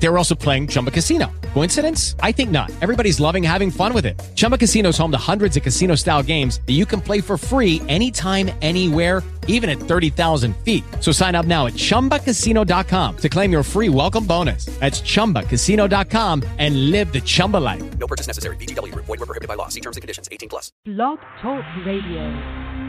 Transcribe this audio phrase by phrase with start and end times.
[0.00, 1.30] They were also playing Chumba Casino.
[1.54, 2.14] Coincidence?
[2.20, 2.70] I think not.
[2.80, 4.18] Everybody's loving having fun with it.
[4.36, 7.36] Chumba Casino is home to hundreds of casino style games that you can play for
[7.36, 10.84] free anytime, anywhere, even at 30,000 feet.
[11.00, 14.66] So sign up now at chumbacasino.com to claim your free welcome bonus.
[14.78, 17.98] That's chumbacasino.com and live the Chumba life.
[17.98, 18.56] No purchase necessary.
[18.56, 19.06] VGW Group.
[19.06, 19.68] Void were prohibited by law.
[19.68, 20.28] See terms and conditions.
[20.30, 20.70] 18 plus.
[20.84, 22.86] Blog Talk Radio.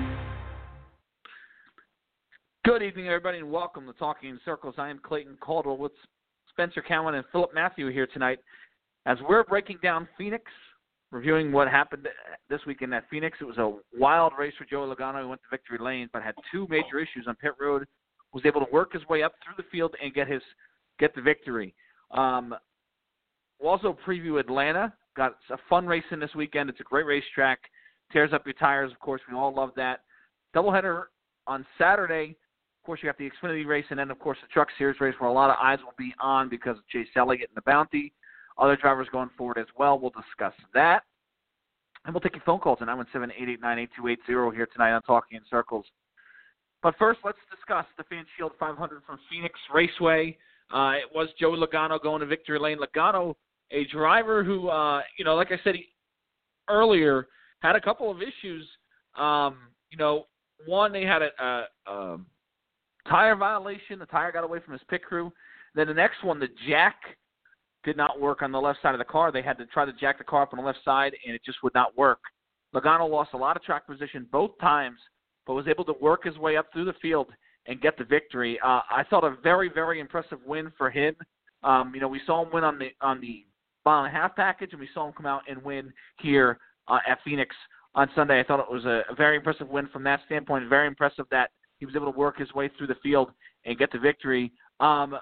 [2.66, 4.76] Good evening, everybody, and welcome to Talking in Circles.
[4.78, 5.94] I am Clayton Caldwell with
[6.60, 8.40] Spencer Cowan and Philip Matthew here tonight
[9.06, 10.44] as we're breaking down Phoenix,
[11.10, 12.06] reviewing what happened
[12.50, 13.38] this weekend at Phoenix.
[13.40, 15.22] It was a wild race for Joey Logano.
[15.22, 17.86] He went to victory lane, but had two major issues on pit road.
[18.34, 20.42] Was able to work his way up through the field and get his
[21.00, 21.74] get the victory.
[22.12, 22.54] Um,
[23.62, 24.94] we'll also preview Atlanta.
[25.16, 26.70] Got a fun race in this weekend.
[26.70, 27.60] It's a great racetrack.
[28.12, 29.22] Tears up your tires, of course.
[29.32, 30.02] We all love that.
[30.54, 31.04] Doubleheader
[31.48, 32.36] on Saturday.
[32.82, 35.14] Of course, you have the Xfinity race, and then, of course, the Truck Series race,
[35.20, 38.14] where a lot of eyes will be on because of Chase Elliott and the Bounty.
[38.58, 40.00] Other drivers going forward as well.
[40.00, 41.04] We'll discuss that.
[42.06, 45.86] And we'll take your phone calls at 917-889-8280 here tonight on Talking in Circles.
[46.82, 50.38] But first, let's discuss the Fan Shield 500 from Phoenix Raceway.
[50.74, 52.78] Uh, it was Joey Logano going to victory lane.
[52.80, 53.36] Logano,
[53.72, 55.76] a driver who, uh, you know, like I said
[56.70, 57.28] earlier,
[57.60, 58.68] had a couple of issues.
[59.18, 59.58] Um,
[59.90, 60.26] you know,
[60.66, 62.18] one, they had a, a, a
[63.10, 64.00] tire violation.
[64.00, 65.32] The tire got away from his pit crew.
[65.76, 66.96] Then the next one, the jack
[67.84, 69.32] did not work on the left side of the car.
[69.32, 71.42] They had to try to jack the car up on the left side, and it
[71.46, 72.20] just would not work.
[72.76, 75.00] Logano lost a lot of track position both times,
[75.48, 77.28] but was able to work his way up through the field
[77.66, 78.60] and get the victory.
[78.64, 81.16] Uh, I thought a very, very impressive win for him.
[81.64, 83.46] Um, you know, we saw him win on the on the
[83.86, 87.00] mile and a half package, and we saw him come out and win here uh,
[87.08, 87.56] at Phoenix
[87.96, 88.40] on Sunday.
[88.40, 90.70] I thought it was a, a very impressive win from that standpoint.
[90.70, 93.32] Very impressive that he was able to work his way through the field
[93.66, 94.52] and get the victory.
[94.80, 95.18] Um,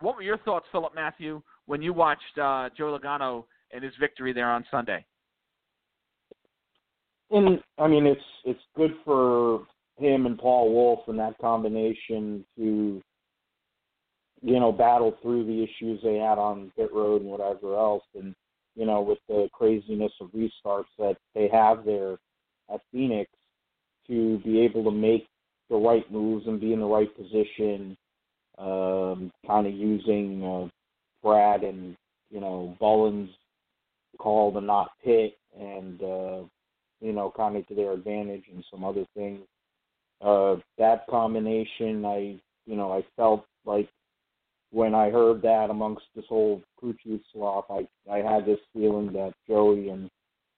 [0.00, 4.32] what were your thoughts, Philip Matthew, when you watched uh, Joe Logano and his victory
[4.32, 5.04] there on Sunday?
[7.30, 9.66] And I mean, it's it's good for
[9.98, 13.02] him and Paul Wolfe and that combination to
[14.42, 18.32] you know battle through the issues they had on pit road and whatever else, and
[18.76, 22.18] you know with the craziness of restarts that they have there
[22.72, 23.28] at Phoenix
[24.06, 25.26] to be able to make
[25.68, 27.96] the right moves and be in the right position,
[28.58, 30.68] um, kind of using uh,
[31.22, 31.96] Brad and
[32.30, 33.30] you know Bullins'
[34.18, 36.42] call to not pit and uh,
[37.00, 39.40] you know kind of to their advantage and some other things.
[40.20, 43.88] Uh, that combination, I you know I felt like
[44.72, 49.12] when I heard that amongst this whole crew chief slop, I I had this feeling
[49.12, 50.08] that Joey and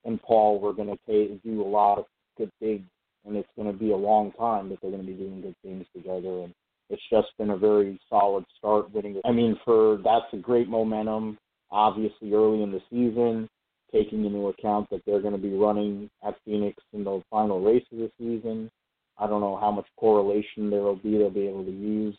[0.05, 2.05] and Paul were going to do a lot of
[2.37, 2.87] good things
[3.28, 5.55] and it's going to be a long time that they're going to be doing good
[5.62, 6.43] things together.
[6.44, 6.55] And
[6.91, 9.21] it's just been a very solid start winning.
[9.25, 11.38] I mean, for that's a great momentum.
[11.71, 13.49] Obviously, early in the season,
[13.93, 17.84] taking into account that they're going to be running at Phoenix in the final race
[17.93, 18.71] of the season.
[19.19, 22.17] I don't know how much correlation there will be they'll be able to use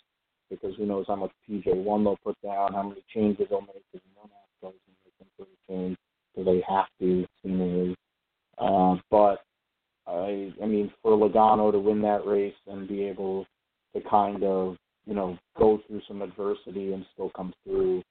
[0.50, 3.82] because who knows how much PJ1 they'll put down, how many changes they'll make.
[3.92, 5.98] Because no NASCAR's going to make change
[6.36, 7.96] because they have to, seemingly.
[8.58, 9.40] Uh, but
[10.10, 13.46] I I mean for Logano to win that race and be able
[13.96, 18.04] to kind of you know go through some adversity and still come through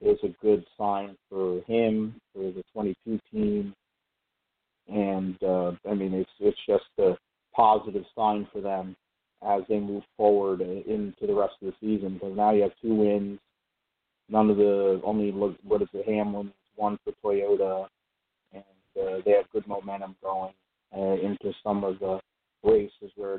[0.00, 3.74] is a good sign for him for the 22 team.
[4.88, 7.16] And uh, I mean it's it's just a
[7.54, 8.96] positive sign for them
[9.46, 12.14] as they move forward into the rest of the season.
[12.14, 13.38] Because now you have two wins.
[14.28, 17.88] None of the only what is it Hamlin won for Toyota.
[18.52, 18.62] And
[19.00, 20.52] uh, they have good momentum going
[20.96, 22.20] uh, into some of the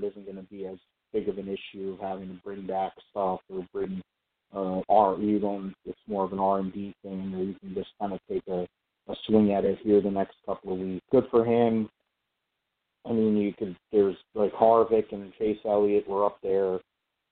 [0.10, 0.78] isn't going to be as
[1.14, 4.02] big of an issue of having to bring back stuff or bring
[4.56, 5.18] uh, R.
[5.18, 5.74] You don't.
[5.86, 8.44] It's more of an R and D thing where you can just kind of take
[8.48, 8.68] a,
[9.08, 11.06] a swing at it here the next couple of weeks.
[11.12, 11.90] Good for him.
[13.06, 13.76] I mean, you could.
[13.92, 16.80] There's like Harvick and Chase Elliott were up there,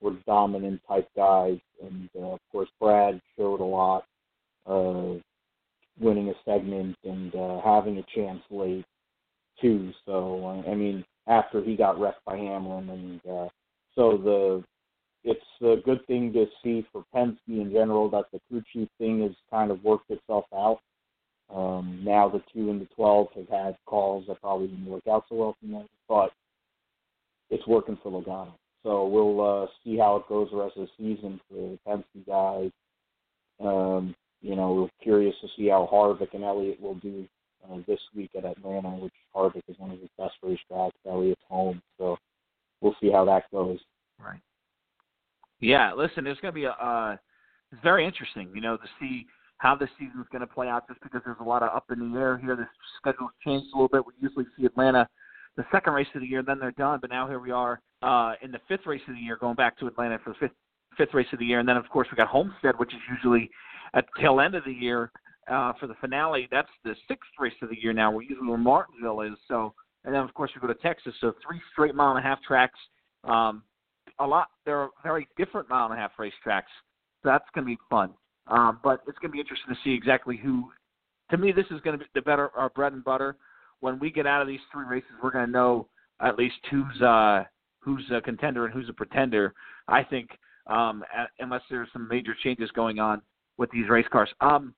[0.01, 4.05] were dominant type guys, and uh, of course Brad showed a lot,
[4.65, 5.19] uh,
[5.99, 8.85] winning a segment and uh, having a chance late
[9.61, 9.91] too.
[10.05, 13.47] So I mean, after he got wrecked by Hamlin, and uh,
[13.95, 14.63] so the
[15.23, 19.23] it's a good thing to see for Penske in general that the crew chief thing
[19.23, 20.79] has kind of worked itself out.
[21.53, 25.23] Um, now the two and the twelve have had calls that probably didn't work out
[25.29, 26.31] so well for them, but
[27.49, 28.53] it's working for Logano.
[28.83, 32.25] So we'll uh, see how it goes the rest of the season for the Penske
[32.27, 32.71] guys.
[33.59, 37.25] Um, you know, we're curious to see how Harvick and Elliott will do
[37.67, 39.77] uh, this week at Atlanta, which Harvick is
[43.17, 43.79] how that goes.
[44.19, 44.39] Right.
[45.59, 46.71] Yeah, listen, there's going to be a.
[46.71, 47.17] Uh,
[47.71, 49.25] it's very interesting, you know, to see
[49.57, 50.87] how the season's going to play out.
[50.87, 52.67] Just because there's a lot of up in the air here, the
[52.99, 54.05] schedule's changed a little bit.
[54.05, 55.07] We usually see Atlanta
[55.57, 56.99] the second race of the year, then they're done.
[57.01, 59.77] But now here we are uh, in the fifth race of the year, going back
[59.79, 60.55] to Atlanta for the fifth
[60.97, 63.49] fifth race of the year, and then of course we got Homestead, which is usually
[63.93, 65.11] at the tail end of the year
[65.51, 66.47] uh, for the finale.
[66.49, 69.33] That's the sixth race of the year now, where usually where Martinsville is.
[69.47, 69.73] So,
[70.05, 71.13] and then of course we go to Texas.
[71.21, 72.79] So three straight mile and a half tracks.
[73.27, 73.63] Um,
[74.19, 74.47] a lot.
[74.65, 76.63] There are very different mile and a half racetracks.
[77.23, 78.11] That's going to be fun.
[78.47, 80.69] Um, but it's going to be interesting to see exactly who.
[81.31, 83.35] To me, this is going to be the better our bread and butter.
[83.81, 85.87] When we get out of these three races, we're going to know
[86.21, 87.43] at least who's uh,
[87.79, 89.53] who's a contender and who's a pretender.
[89.87, 90.29] I think
[90.67, 91.03] um,
[91.39, 93.21] unless there's some major changes going on
[93.57, 94.29] with these race cars.
[94.41, 94.73] Um,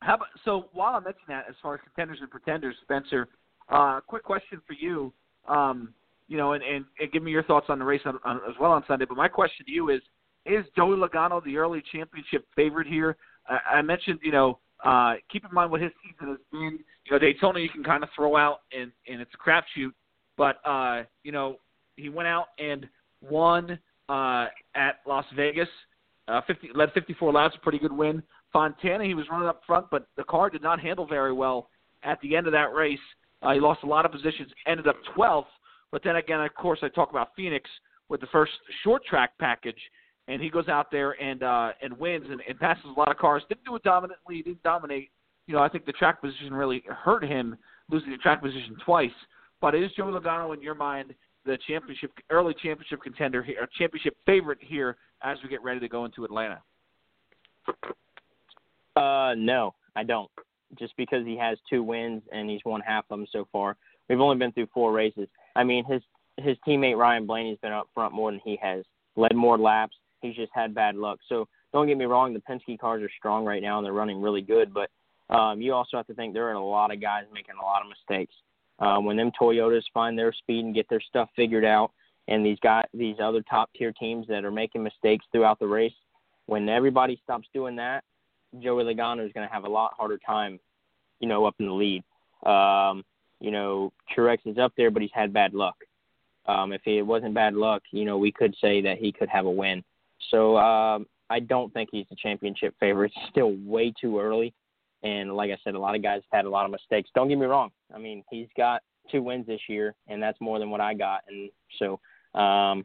[0.00, 3.28] how about, so while I mention that, as far as contenders and pretenders, Spencer,
[3.68, 5.12] uh, quick question for you.
[5.48, 5.94] Um,
[6.28, 8.54] you know, and, and, and give me your thoughts on the race on, on, as
[8.60, 9.04] well on Sunday.
[9.04, 10.00] But my question to you is:
[10.46, 13.16] Is Joey Logano the early championship favorite here?
[13.48, 16.78] I, I mentioned, you know, uh, keep in mind what his season has been.
[17.04, 19.92] You know, Daytona you can kind of throw out, and and it's a crapshoot.
[20.36, 21.56] But uh, you know,
[21.96, 22.88] he went out and
[23.20, 23.78] won
[24.08, 25.68] uh, at Las Vegas.
[26.26, 28.22] Uh, 50, led 54 laps, a pretty good win.
[28.50, 31.68] Fontana, he was running up front, but the car did not handle very well
[32.02, 32.98] at the end of that race.
[33.42, 35.44] Uh, he lost a lot of positions, ended up 12th.
[35.94, 37.70] But then again, of course, I talk about Phoenix
[38.08, 38.50] with the first
[38.82, 39.78] short track package,
[40.26, 43.16] and he goes out there and uh, and wins and, and passes a lot of
[43.16, 43.44] cars.
[43.48, 45.10] Didn't do it dominantly, didn't dominate.
[45.46, 47.56] You know, I think the track position really hurt him,
[47.92, 49.12] losing the track position twice.
[49.60, 51.14] But is Joey Logano in your mind
[51.46, 55.88] the championship, early championship contender here, or championship favorite here as we get ready to
[55.88, 56.60] go into Atlanta?
[58.96, 60.30] Uh, no, I don't.
[60.76, 63.76] Just because he has two wins and he's won half of them so far.
[64.08, 65.28] We've only been through four races.
[65.56, 66.02] I mean, his
[66.36, 68.84] his teammate Ryan Blaney's been up front more than he has,
[69.16, 69.96] led more laps.
[70.20, 71.20] He's just had bad luck.
[71.28, 74.20] So don't get me wrong, the Penske cars are strong right now and they're running
[74.20, 74.74] really good.
[74.74, 74.90] But
[75.34, 77.82] um, you also have to think there are a lot of guys making a lot
[77.82, 78.34] of mistakes.
[78.80, 81.92] Uh, when them Toyotas find their speed and get their stuff figured out,
[82.26, 85.92] and these guys, these other top tier teams that are making mistakes throughout the race,
[86.46, 88.02] when everybody stops doing that,
[88.60, 90.58] Joey Logano is going to have a lot harder time,
[91.20, 92.02] you know, up in the lead.
[92.44, 93.04] Um,
[93.40, 95.76] you know, Truex is up there, but he's had bad luck.
[96.46, 99.46] Um, if it wasn't bad luck, you know, we could say that he could have
[99.46, 99.82] a win.
[100.30, 103.12] So um, I don't think he's the championship favorite.
[103.16, 104.52] It's still way too early.
[105.02, 107.10] And like I said, a lot of guys had a lot of mistakes.
[107.14, 107.70] Don't get me wrong.
[107.94, 111.20] I mean, he's got two wins this year, and that's more than what I got.
[111.28, 112.00] And so,
[112.38, 112.84] um,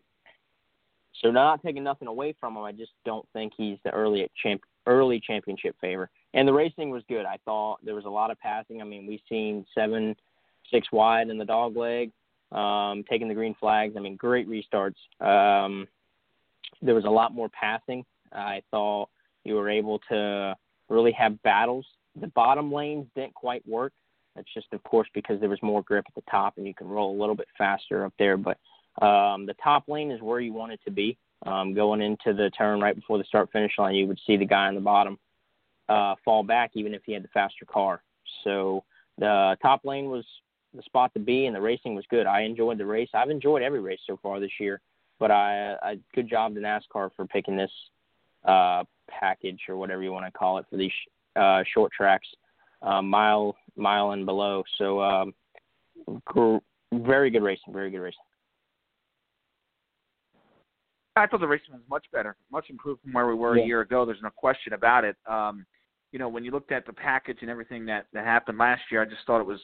[1.22, 4.62] so not taking nothing away from him, I just don't think he's the early champ,
[4.86, 6.10] early championship favor.
[6.34, 7.26] And the racing was good.
[7.26, 8.82] I thought there was a lot of passing.
[8.82, 10.16] I mean, we've seen seven,
[10.72, 12.12] six wide in the dog leg,
[12.52, 13.96] um, taking the green flags.
[13.98, 14.96] I mean, great restarts.
[15.20, 15.88] Um,
[16.82, 18.06] there was a lot more passing.
[18.32, 19.10] I thought
[19.44, 20.56] you were able to
[20.90, 21.86] really have battles
[22.20, 23.94] the bottom lanes didn't quite work.
[24.36, 26.88] That's just, of course, because there was more grip at the top and you can
[26.88, 28.38] roll a little bit faster up there.
[28.38, 28.58] But
[29.04, 31.18] um, the top lane is where you want it to be.
[31.46, 34.46] Um, going into the turn right before the start finish line, you would see the
[34.46, 35.18] guy on the bottom
[35.88, 38.02] uh, fall back, even if he had the faster car.
[38.44, 38.84] So
[39.18, 40.26] the top lane was
[40.76, 42.28] the spot to be, and the racing was good.
[42.28, 43.10] I enjoyed the race.
[43.14, 44.82] I've enjoyed every race so far this year,
[45.20, 47.72] but I, I good job to NASCAR for picking this
[48.46, 50.92] uh, package or whatever you want to call it for these
[51.36, 52.28] uh, short tracks,
[52.82, 54.64] uh, mile mile and below.
[54.78, 55.34] So um,
[56.26, 56.58] gr-
[56.94, 58.20] very good racing, very good racing.
[61.16, 63.64] I thought the racing was much better, much improved from where we were yeah.
[63.64, 64.06] a year ago.
[64.06, 65.18] There's no question about it.
[65.28, 65.66] Um,
[66.12, 69.02] you know, when you looked at the package and everything that that happened last year,
[69.02, 69.60] I just thought it was,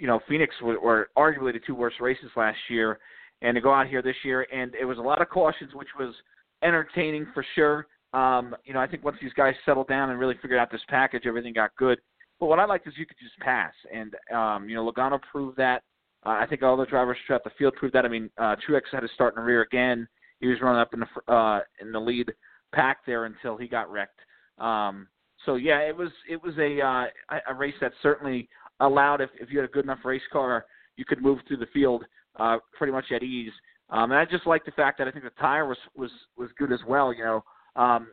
[0.00, 2.98] you know, Phoenix were, were arguably the two worst races last year,
[3.42, 5.88] and to go out here this year, and it was a lot of cautions, which
[5.98, 6.14] was
[6.62, 7.86] entertaining for sure.
[8.12, 10.80] Um, you know, I think once these guys settled down and really figured out this
[10.88, 11.98] package, everything got good.
[12.40, 15.58] But what I liked is you could just pass, and um, you know, Logano proved
[15.58, 15.82] that.
[16.24, 18.04] Uh, I think all the drivers throughout the field proved that.
[18.04, 20.08] I mean, uh, Truex had to start in the rear again.
[20.40, 22.32] He was running up in the uh, in the lead
[22.74, 24.20] pack there until he got wrecked.
[24.58, 25.08] Um,
[25.44, 28.48] so yeah, it was it was a uh, a race that certainly
[28.80, 31.66] allowed if if you had a good enough race car, you could move through the
[31.72, 32.04] field
[32.38, 33.52] uh, pretty much at ease.
[33.90, 36.50] Um, and I just like the fact that I think the tire was was was
[36.58, 37.12] good as well.
[37.12, 37.44] You know,
[37.76, 38.08] um,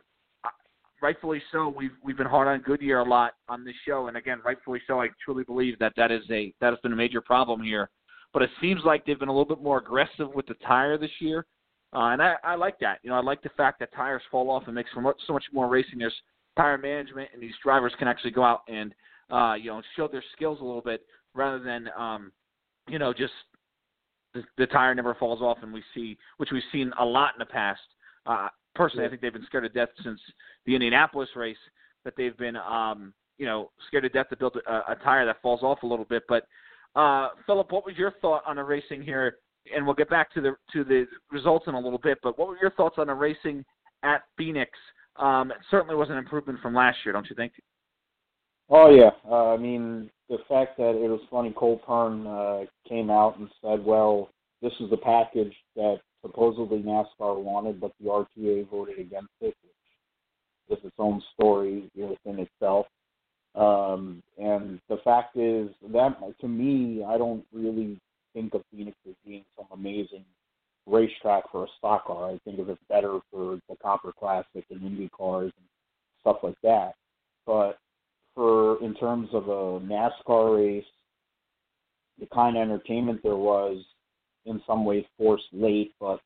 [1.00, 1.68] rightfully so.
[1.68, 5.00] We've we've been hard on Goodyear a lot on this show, and again, rightfully so.
[5.00, 7.90] I truly believe that that is a that has been a major problem here.
[8.32, 11.10] But it seems like they've been a little bit more aggressive with the tire this
[11.18, 11.46] year,
[11.94, 12.98] uh, and I, I like that.
[13.02, 15.32] You know, I like the fact that tires fall off and makes for much, so
[15.32, 15.98] much more racing.
[15.98, 16.14] There's
[16.56, 18.94] tire management, and these drivers can actually go out and
[19.30, 21.02] uh, you know show their skills a little bit
[21.34, 22.32] rather than um,
[22.88, 23.32] you know just
[24.34, 27.38] the, the tire never falls off, and we see which we've seen a lot in
[27.38, 27.80] the past.
[28.26, 30.20] Uh, personally, I think they've been scared to death since
[30.66, 31.56] the Indianapolis race
[32.04, 35.42] that they've been um, you know scared to death to build a, a tire that
[35.42, 36.24] falls off a little bit.
[36.28, 36.46] But
[36.94, 39.38] uh, Philip, what was your thought on the racing here?
[39.74, 42.18] And we'll get back to the to the results in a little bit.
[42.22, 43.64] But what were your thoughts on the racing
[44.02, 44.70] at Phoenix?
[45.16, 47.52] Um, it certainly was an improvement from last year, don't you think?
[48.70, 51.52] Oh yeah, uh, I mean the fact that it was funny.
[51.56, 57.42] Cole Pearn uh, came out and said, "Well, this is the package that supposedly NASCAR
[57.42, 59.54] wanted, but the RTA voted against it,"
[60.66, 62.86] which is its own story within itself.
[63.54, 67.98] Um, and the fact is that to me, I don't really
[68.34, 70.24] think of Phoenix as being some amazing
[70.86, 72.30] racetrack for a stock car.
[72.30, 75.66] I think of it better for the Copper Classic and Indy cars and
[76.20, 76.92] stuff like that.
[77.46, 77.78] But
[78.38, 80.84] for in terms of a NASCAR race,
[82.20, 83.84] the kind of entertainment there was
[84.46, 86.20] in some ways forced late, but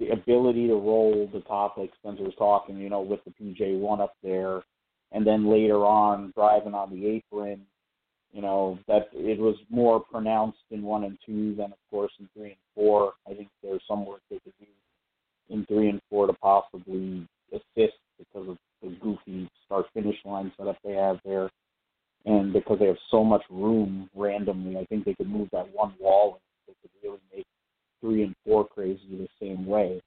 [0.00, 3.78] the ability to roll the top, like Spencer was talking, you know, with the PJ
[3.78, 4.62] one up there,
[5.12, 7.60] and then later on driving on the apron,
[8.32, 12.30] you know, that it was more pronounced in one and two than of course in
[12.34, 13.12] three and four.
[13.30, 17.98] I think there's some work they could do in three and four to possibly assist
[18.18, 21.50] because of the goofy start finish line setup they have there.
[22.24, 25.94] And because they have so much room randomly, I think they could move that one
[26.00, 27.46] wall and they could really make
[28.00, 30.00] three and four crazy the same way.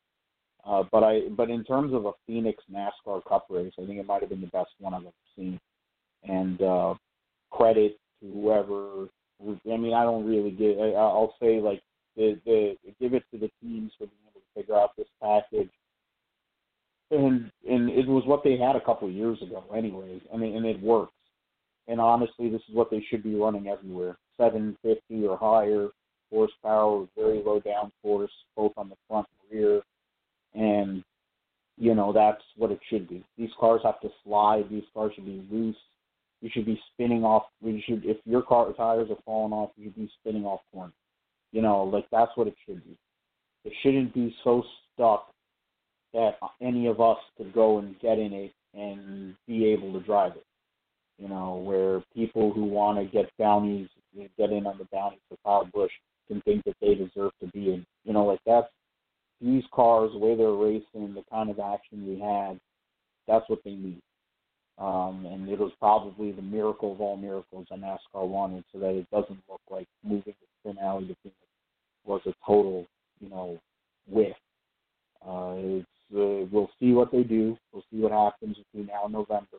[0.66, 4.06] Uh, but I, but in terms of a Phoenix NASCAR Cup race, I think it
[4.06, 5.60] might have been the best one I've ever seen.
[6.24, 6.96] And uh,
[7.52, 9.08] credit to whoever.
[9.42, 10.80] I mean, I don't really give.
[10.80, 11.82] I, I'll say like
[12.18, 15.70] the the give it to the teams for being able to figure out this package.
[17.12, 20.22] And and it was what they had a couple of years ago, anyways.
[20.34, 21.14] I mean, and it works.
[21.88, 25.90] And honestly, this is what they should be running everywhere: 750 or higher
[26.32, 29.82] horsepower very low downforce, both on the front and rear.
[30.54, 31.04] And
[31.78, 33.26] you know that's what it should be.
[33.38, 34.70] These cars have to slide.
[34.70, 35.78] These cars should be loose
[36.42, 37.44] you should be spinning off.
[37.62, 40.94] You should, if your car tires are falling off, you should be spinning off corners.
[41.52, 42.98] You know, like that's what it should be.
[43.66, 44.64] It shouldn't be so
[44.94, 45.34] stuck
[46.14, 50.34] that any of us could go and get in it and be able to drive
[50.36, 50.46] it.
[51.18, 55.38] You know, where people who want to get bounties, get in on the bounties for
[55.44, 55.92] Kyle Busch,
[56.28, 57.86] can think that they deserve to be in.
[58.06, 58.68] You know, like that's
[59.42, 62.60] these cars, the way they're racing, the kind of action we had,
[63.28, 64.02] that's what they need.
[64.78, 68.96] Um, and it was probably the miracle of all miracles that NASCAR wanted, so that
[68.96, 71.38] it doesn't look like moving the finale to Phoenix
[72.06, 72.88] was a total,
[73.20, 73.60] you know,
[74.10, 74.36] whiff.
[75.26, 77.58] Uh, it's uh, we'll see what they do.
[77.72, 79.58] We'll see what happens between now and November.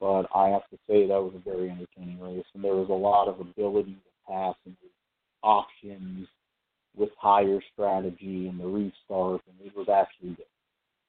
[0.00, 2.92] But I have to say that was a very entertaining race, and there was a
[2.92, 4.76] lot of ability to pass and
[5.42, 6.26] options
[6.96, 10.46] with higher strategy and the restart, and it was actually good.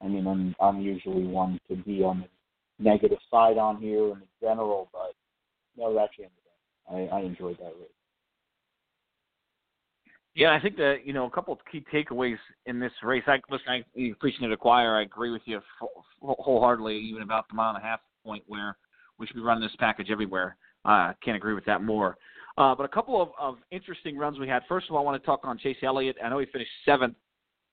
[0.01, 4.21] I mean, I'm I'm usually one to be on the negative side on here in
[4.41, 5.13] general, but
[5.77, 6.31] no, that changed.
[6.91, 8.04] I, I enjoyed that race.
[10.35, 13.23] Yeah, I think that you know a couple of key takeaways in this race.
[13.25, 14.97] I listen, I preaching to the choir.
[14.97, 15.61] I agree with you
[16.21, 18.77] wholeheartedly, even about the mile and a half point where
[19.17, 20.57] we should be running this package everywhere.
[20.83, 22.17] I uh, can't agree with that more.
[22.57, 24.63] Uh, but a couple of, of interesting runs we had.
[24.67, 26.17] First of all, I want to talk on Chase Elliott.
[26.23, 27.15] I know he finished seventh,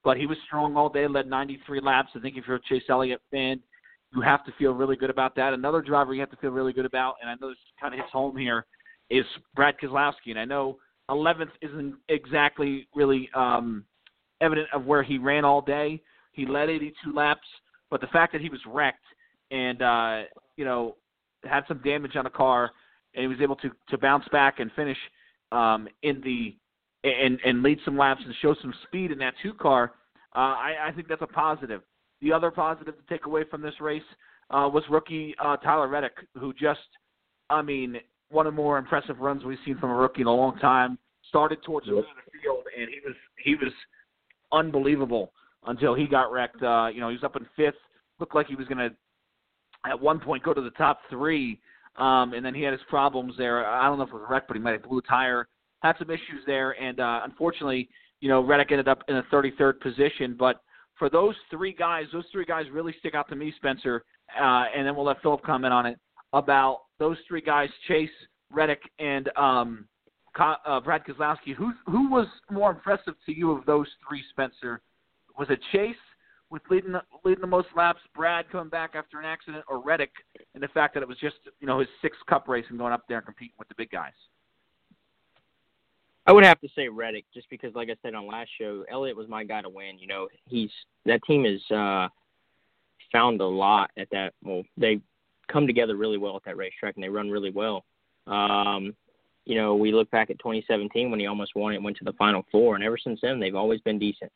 [0.02, 2.11] but he was strong all day, led 93 laps.
[2.14, 3.61] I think if you're a Chase Elliott fan,
[4.14, 5.52] you have to feel really good about that.
[5.52, 8.00] Another driver you have to feel really good about, and I know this kind of
[8.00, 8.66] hits home here,
[9.11, 10.31] is Brad Keselowski.
[10.31, 10.78] And I know
[11.11, 13.85] 11th isn't exactly really um,
[14.40, 16.00] evident of where he ran all day.
[16.32, 17.47] He led 82 laps,
[17.90, 19.04] but the fact that he was wrecked
[19.50, 20.23] and uh,
[20.56, 20.97] you know
[21.44, 22.71] had some damage on the car,
[23.14, 24.97] and he was able to to bounce back and finish
[25.50, 26.56] um, in the
[27.04, 29.92] and and lead some laps and show some speed in that two car.
[30.35, 31.82] Uh, I, I think that's a positive.
[32.23, 34.02] The other positive to take away from this race
[34.50, 36.80] uh, was rookie uh, Tyler Reddick, who just,
[37.50, 37.97] I mean,
[38.32, 40.98] one of the more impressive runs we've seen from a rookie in a long time.
[41.28, 43.72] Started towards the end of the field, and he was he was
[44.52, 45.32] unbelievable
[45.66, 46.62] until he got wrecked.
[46.62, 47.78] Uh, you know, he was up in fifth.
[48.18, 48.90] Looked like he was going to,
[49.88, 51.60] at one point, go to the top three.
[51.96, 53.66] Um, and then he had his problems there.
[53.66, 55.48] I don't know if it was wrecked, but he might have blew a tire.
[55.80, 57.88] Had some issues there, and uh, unfortunately,
[58.20, 60.36] you know, Reddick ended up in the 33rd position.
[60.38, 60.60] But
[60.98, 64.04] for those three guys, those three guys really stick out to me, Spencer.
[64.40, 65.98] Uh, and then we'll let Philip comment on it
[66.32, 68.10] about those three guys: Chase,
[68.50, 69.86] Reddick, and um,
[70.38, 71.54] uh, Brad Keselowski.
[71.56, 74.80] Who who was more impressive to you of those three, Spencer?
[75.38, 75.96] Was it Chase
[76.50, 80.12] with leading the, leading the most laps, Brad coming back after an accident, or Reddick
[80.54, 82.92] and the fact that it was just you know his sixth Cup race and going
[82.92, 84.12] up there and competing with the big guys?
[86.26, 89.16] I would have to say Reddick, just because, like I said on last show, Elliott
[89.16, 89.98] was my guy to win.
[89.98, 90.70] You know, he's
[91.04, 92.08] that team is uh,
[93.10, 94.34] found a lot at that.
[94.44, 95.00] Well, they
[95.52, 97.85] come together really well at that racetrack, and they run really well.
[98.26, 98.94] Um,
[99.44, 102.12] you know, we look back at 2017 when he almost won it, went to the
[102.14, 104.30] Final Four, and ever since then they've always been decent.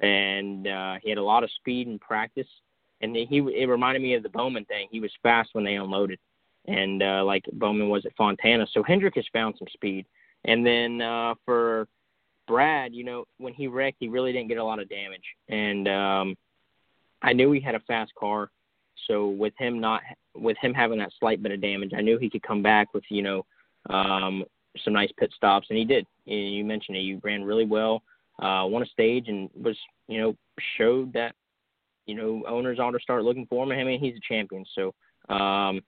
[0.00, 2.46] And uh, he had a lot of speed in practice,
[3.00, 4.88] and he it reminded me of the Bowman thing.
[4.90, 6.18] He was fast when they unloaded,
[6.66, 8.66] and uh, like Bowman was at Fontana.
[8.72, 10.06] So Hendrick has found some speed.
[10.44, 11.88] And then uh, for
[12.46, 15.88] Brad, you know, when he wrecked, he really didn't get a lot of damage, and
[15.88, 16.36] um,
[17.22, 18.50] I knew he had a fast car.
[19.06, 20.02] So with him not
[20.34, 23.04] with him having that slight bit of damage, I knew he could come back with
[23.10, 23.46] you know
[23.90, 24.44] um,
[24.84, 26.06] some nice pit stops, and he did.
[26.24, 27.00] You mentioned it.
[27.00, 28.02] you ran really well,
[28.40, 29.76] uh, won a stage, and was
[30.08, 30.36] you know
[30.76, 31.34] showed that
[32.06, 33.72] you know owners ought to start looking for him.
[33.72, 34.94] I mean, he's a champion, so
[35.34, 35.80] um,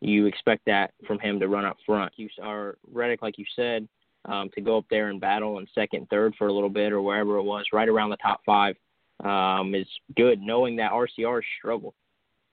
[0.00, 2.12] you expect that from him to run up front.
[2.16, 3.88] You are Reddick, like you said,
[4.26, 7.02] um, to go up there and battle in second, third for a little bit, or
[7.02, 8.76] wherever it was, right around the top five,
[9.24, 10.40] um, is good.
[10.40, 11.94] Knowing that RCR struggled,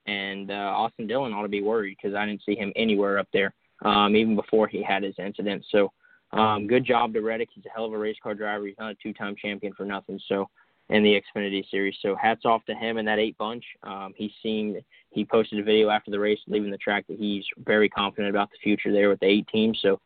[0.08, 3.28] and uh, Austin Dillon ought to be worried because I didn't see him anywhere up
[3.34, 5.66] there um, even before he had his incident.
[5.70, 5.92] So,
[6.32, 7.50] um, good job to Reddick.
[7.54, 8.66] He's a hell of a race car driver.
[8.66, 10.20] He's not a two-time champion for nothing.
[10.28, 10.50] So,
[10.90, 11.96] in the Xfinity Series.
[12.02, 13.64] So, hats off to him and that eight bunch.
[13.84, 17.46] Um, he seemed he posted a video after the race, leaving the track, that he's
[17.66, 19.74] very confident about the future there with the eight team.
[19.82, 20.00] So,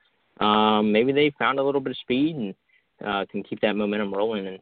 [0.44, 2.56] um, maybe they found a little bit of speed and
[3.06, 4.48] uh, can keep that momentum rolling.
[4.48, 4.60] And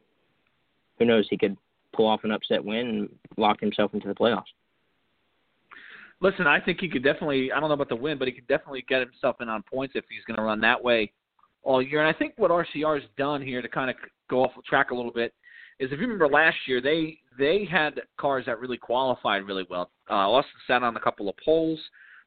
[0.98, 1.56] who knows, he could
[1.92, 4.44] pull off an upset win and lock himself into the playoffs.
[6.20, 7.52] Listen, I think he could definitely.
[7.52, 9.94] I don't know about the win, but he could definitely get himself in on points
[9.94, 11.12] if he's going to run that way
[11.62, 12.04] all year.
[12.04, 13.96] And I think what RCR has done here to kind of
[14.28, 15.32] go off track a little bit
[15.78, 19.90] is, if you remember last year, they they had cars that really qualified really well.
[20.10, 21.78] Uh, Austin sat on a couple of poles.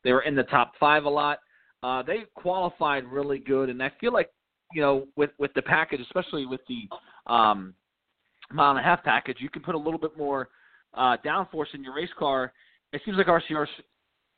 [0.03, 1.39] They were in the top five a lot.
[1.83, 4.29] Uh, they qualified really good, and I feel like
[4.73, 6.87] you know with with the package, especially with the
[7.31, 7.73] um,
[8.53, 10.47] mile and a half package, you can put a little bit more
[10.93, 12.53] uh, downforce in your race car
[12.93, 13.69] it seems like RCR's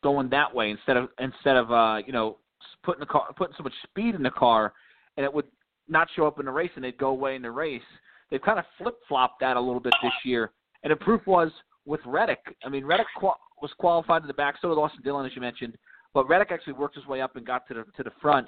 [0.04, 2.38] going that way instead of instead of uh, you know
[2.84, 4.74] putting the car putting so much speed in the car,
[5.18, 5.46] and it would
[5.88, 7.82] not show up in the race and they'd go away in the race.
[8.30, 10.52] They've kind of flip flopped that a little bit this year,
[10.84, 11.52] and the proof was
[11.86, 12.40] with Reddick.
[12.66, 15.42] I mean, Reddick qual- was qualified to the back, so did Austin Dillon, as you
[15.42, 15.78] mentioned,
[16.14, 18.48] but Reddick actually worked his way up and got to the to the front,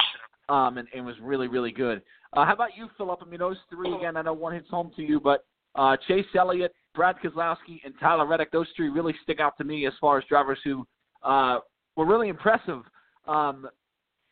[0.50, 2.02] um, and, and was really really good.
[2.34, 3.20] Uh, how about you, Philip?
[3.26, 4.18] I mean, those three again.
[4.18, 8.26] I know one hits home to you, but uh, Chase Elliott, Brad Keselowski, and Tyler
[8.26, 8.52] Reddick.
[8.52, 10.86] Those three really stick out to me as far as drivers who
[11.24, 11.60] uh,
[11.96, 12.82] were really impressive
[13.28, 13.68] um,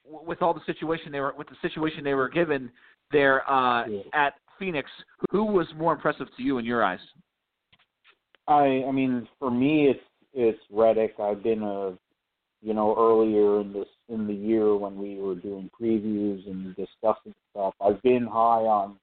[0.06, 2.71] with all the situation they were with the situation they were given
[3.12, 4.02] there uh, yeah.
[4.13, 4.89] at Phoenix.
[5.32, 6.99] Who was more impressive to you in your eyes?
[8.47, 11.15] I I mean, for me, it's it's Reddick.
[11.19, 11.97] I've been a
[12.62, 17.34] you know earlier in this in the year when we were doing previews and discussing
[17.52, 17.73] stuff.
[17.82, 18.97] I've been high on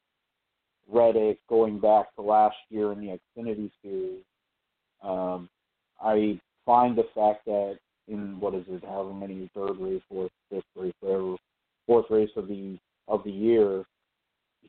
[0.92, 4.22] Reddick going back to last year in the Xfinity Series.
[5.02, 5.48] Um,
[6.02, 10.64] I find the fact that in what is it, however many third race, fourth, fifth
[10.76, 11.36] race, whatever,
[11.86, 13.84] fourth race of the of the year,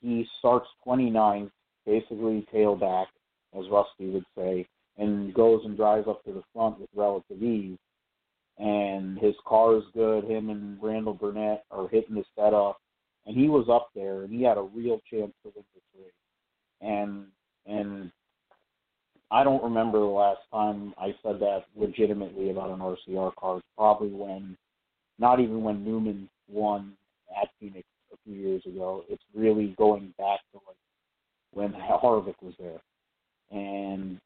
[0.02, 1.52] he starts 29th,
[1.86, 3.06] basically tailback,
[3.58, 4.66] as Rusty would say,
[4.98, 7.78] and goes and drives up to the front with relative ease.
[8.58, 10.24] And his car is good.
[10.24, 12.80] Him and Randall Burnett are hitting the setup
[13.26, 16.12] and he was up there, and he had a real chance to win this race.
[16.82, 17.26] And
[17.66, 18.12] and
[19.30, 23.62] I don't remember the last time I said that legitimately about an RCR car.
[23.78, 24.58] Probably when,
[25.20, 26.94] not even when Newman won
[27.42, 29.04] at Phoenix a few years ago.
[29.08, 30.76] It's really going back to like
[31.54, 32.82] when Harvick was there,
[33.52, 34.20] and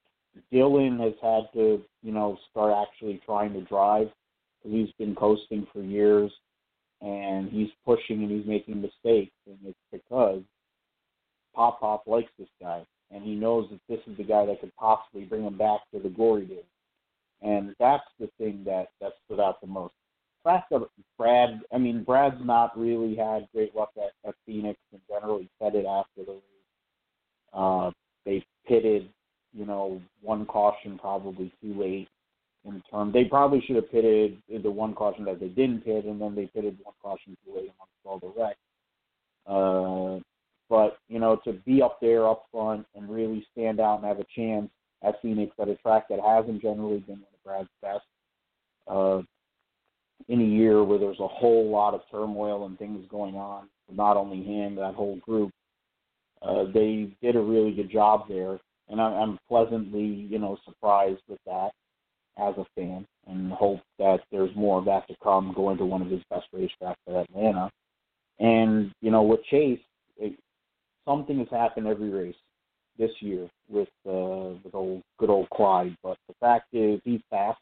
[0.52, 4.10] Dillon has had to, you know, start actually trying to drive
[4.70, 6.32] he's been coasting for years
[7.06, 10.42] and he's pushing and he's making mistakes, and it's because
[11.54, 14.76] Pop Pop likes this guy, and he knows that this is the guy that could
[14.76, 16.64] possibly bring him back to the glory days,
[17.44, 19.94] and that's the thing that that stood out the most.
[20.44, 20.88] Fact that
[21.18, 25.40] Brad, I mean, Brad's not really had great luck at, at Phoenix in general.
[25.40, 26.42] He said it after the race.
[27.54, 27.92] Uh,
[28.26, 29.10] they pitted,
[29.54, 32.08] you know, one caution probably too late
[32.66, 33.12] in term.
[33.12, 36.48] They probably should have pitted the one caution that they didn't pit, and then they
[36.48, 38.60] pitted one caution too late amongst all the wrecks.
[39.48, 40.20] Uh,
[40.70, 44.20] but you know, to be up there up front and really stand out and have
[44.20, 44.70] a chance
[45.04, 48.06] at Phoenix at a track that hasn't generally been one of Brad's best
[48.88, 49.22] uh,
[50.28, 54.18] in a year where there's a whole lot of turmoil and things going on, not
[54.18, 55.52] only him, that whole group.
[56.42, 61.22] Uh, they did a really good job there, and I, I'm pleasantly, you know, surprised
[61.28, 61.72] with that
[62.38, 66.02] as a fan and hope that there's more of that to come going to one
[66.02, 67.72] of his best racetracks at Atlanta.
[68.40, 69.80] And, you know, with Chase,
[70.18, 70.38] it,
[71.08, 72.36] something has happened every race
[72.98, 75.96] this year with uh, with old good old Clyde.
[76.04, 77.60] But the fact is, he's fast.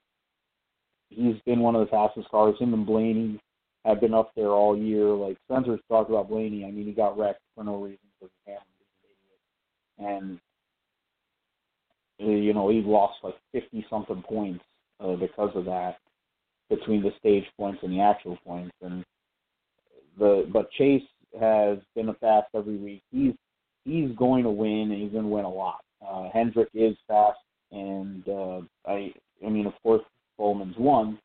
[1.09, 2.55] He's been one of the fastest cars.
[2.59, 3.39] Him and Blaney
[3.85, 5.07] have been up there all year.
[5.07, 6.65] Like Spencer's talked about Blaney.
[6.65, 7.99] I mean, he got wrecked for no reason
[10.03, 10.39] and
[12.19, 14.63] you know he lost like fifty something points
[14.99, 15.97] uh, because of that
[16.69, 18.73] between the stage points and the actual points.
[18.81, 19.03] And
[20.17, 21.03] the but Chase
[21.39, 23.01] has been a fast every week.
[23.11, 23.33] He's
[23.85, 25.81] he's going to win and he's going to win a lot.
[26.05, 27.39] Uh, Hendrick is fast,
[27.71, 29.11] and uh, I
[29.45, 30.03] I mean of course
[30.37, 31.19] Bowman's won.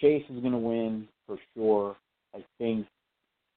[0.00, 1.96] Chase is going to win for sure.
[2.34, 2.86] I think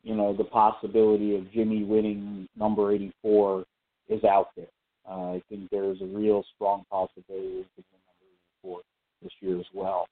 [0.03, 3.65] you know the possibility of Jimmie winning number 84
[4.07, 4.68] is out there.
[5.09, 8.29] Uh, I think there's a real strong possibility of winning number
[8.63, 8.81] 84
[9.23, 10.07] this year as well.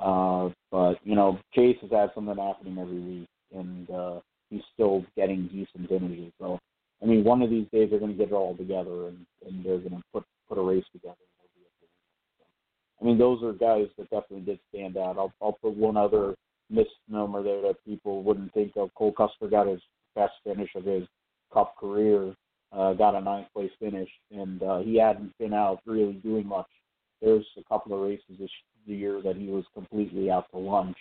[0.00, 5.04] Uh, but you know Chase has had something happening every week, and uh, he's still
[5.16, 6.32] getting decent finishes.
[6.40, 6.58] So
[7.02, 9.64] I mean, one of these days they're going to get it all together, and, and
[9.64, 11.16] they're going to put put a race together.
[13.00, 15.18] I mean, those are guys that definitely did stand out.
[15.18, 16.34] I'll, I'll put one other
[16.68, 18.92] misnomer there that people wouldn't think of.
[18.94, 19.80] Cole Custer got his
[20.16, 21.04] best finish of his
[21.52, 22.34] Cup career,
[22.72, 26.66] uh, got a ninth place finish, and uh, he hadn't been out really doing much.
[27.20, 28.50] There's a couple of races this
[28.84, 30.96] year that he was completely out to lunch,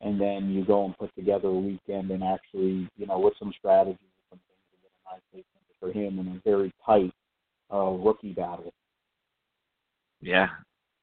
[0.00, 3.52] and then you go and put together a weekend and actually, you know, with some
[3.58, 3.98] strategy
[4.30, 7.12] some things, to get a ninth place finish for him in a very tight
[7.72, 8.72] uh, rookie battle.
[10.20, 10.48] Yeah,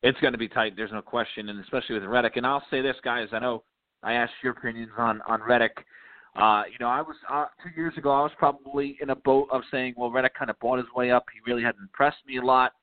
[0.01, 0.75] it's going to be tight.
[0.75, 2.38] There's no question, and especially with Reddick.
[2.38, 3.27] And I'll say this, guys.
[3.33, 3.63] I know
[4.01, 5.85] I asked your opinions on on Reddick.
[6.36, 8.12] Uh, you know, I was uh, two years ago.
[8.12, 11.12] I was probably in a boat of saying, well, Reddick kind of bought his way
[11.12, 11.26] up.
[11.34, 12.74] He really hadn't impressed me a lot.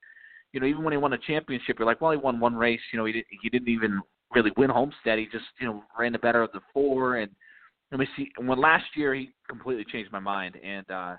[0.52, 2.80] You know, even when he won a championship, you're like, well, he won one race.
[2.92, 3.26] You know, he didn't.
[3.42, 4.00] he didn't even
[4.34, 5.18] really win Homestead.
[5.18, 7.30] He just you know ran the better of the four, and
[7.90, 8.30] let me see.
[8.38, 11.16] When last year he completely changed my mind, and uh,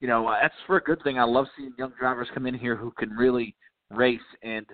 [0.00, 1.18] you know uh, that's for a good thing.
[1.18, 3.54] I love seeing young drivers come in here who can really
[3.90, 4.66] race and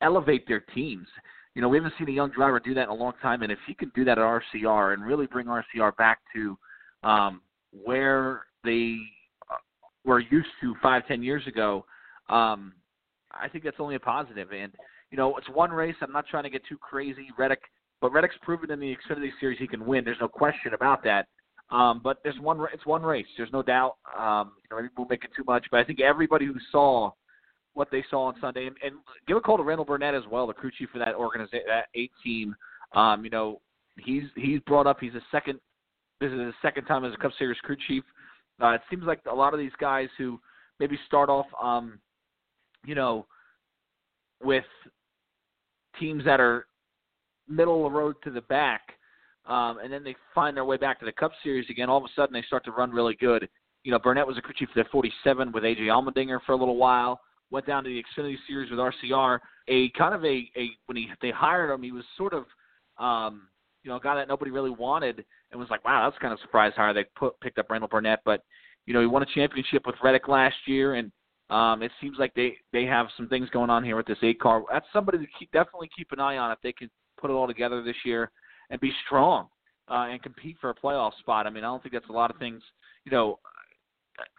[0.00, 1.06] elevate their teams.
[1.58, 3.50] You know, we haven't seen a young driver do that in a long time, and
[3.50, 6.56] if he can do that at RCR and really bring RCR back to
[7.02, 7.40] um,
[7.72, 8.96] where they
[9.50, 9.56] uh,
[10.04, 11.84] were used to five, ten years ago,
[12.28, 12.74] um,
[13.32, 14.52] I think that's only a positive.
[14.52, 14.72] And
[15.10, 15.96] you know, it's one race.
[16.00, 17.26] I'm not trying to get too crazy.
[17.36, 17.62] Reddick
[18.00, 20.04] but Reddick's proven in the Xfinity Series he can win.
[20.04, 21.26] There's no question about that.
[21.72, 22.64] Um, but there's one.
[22.72, 23.26] It's one race.
[23.36, 23.96] There's no doubt.
[24.16, 27.10] Um, you know, maybe we'll make it too much, but I think everybody who saw
[27.74, 30.46] what they saw on Sunday, and, and give a call to Randall Burnett as well,
[30.46, 32.54] the crew chief for that organization, that eight team.
[32.94, 33.60] Um, you know,
[33.98, 34.98] he's he's brought up.
[35.00, 35.60] He's a second.
[36.20, 38.02] This is his second time as a Cup Series crew chief.
[38.60, 40.40] Uh, it seems like a lot of these guys who
[40.80, 42.00] maybe start off, um,
[42.84, 43.26] you know,
[44.42, 44.64] with
[46.00, 46.66] teams that are
[47.48, 48.82] middle of the road to the back,
[49.46, 51.88] um, and then they find their way back to the Cup Series again.
[51.88, 53.48] All of a sudden, they start to run really good.
[53.84, 56.56] You know, Burnett was a crew chief for the 47 with AJ Allmendinger for a
[56.56, 57.20] little while.
[57.50, 59.38] Went down to the Xfinity Series with RCR.
[59.68, 62.44] A kind of a, a when he they hired him, he was sort of
[62.98, 63.48] um,
[63.82, 66.40] you know a guy that nobody really wanted, and was like, wow, that's kind of
[66.40, 68.20] surprised how they put picked up Randall Burnett.
[68.24, 68.42] But
[68.86, 71.10] you know, he won a championship with Reddick last year, and
[71.50, 74.40] um, it seems like they they have some things going on here with this eight
[74.40, 74.62] car.
[74.70, 77.46] That's somebody to keep definitely keep an eye on if they can put it all
[77.46, 78.30] together this year
[78.70, 79.48] and be strong
[79.90, 81.46] uh, and compete for a playoff spot.
[81.46, 82.62] I mean, I don't think that's a lot of things.
[83.04, 83.38] You know,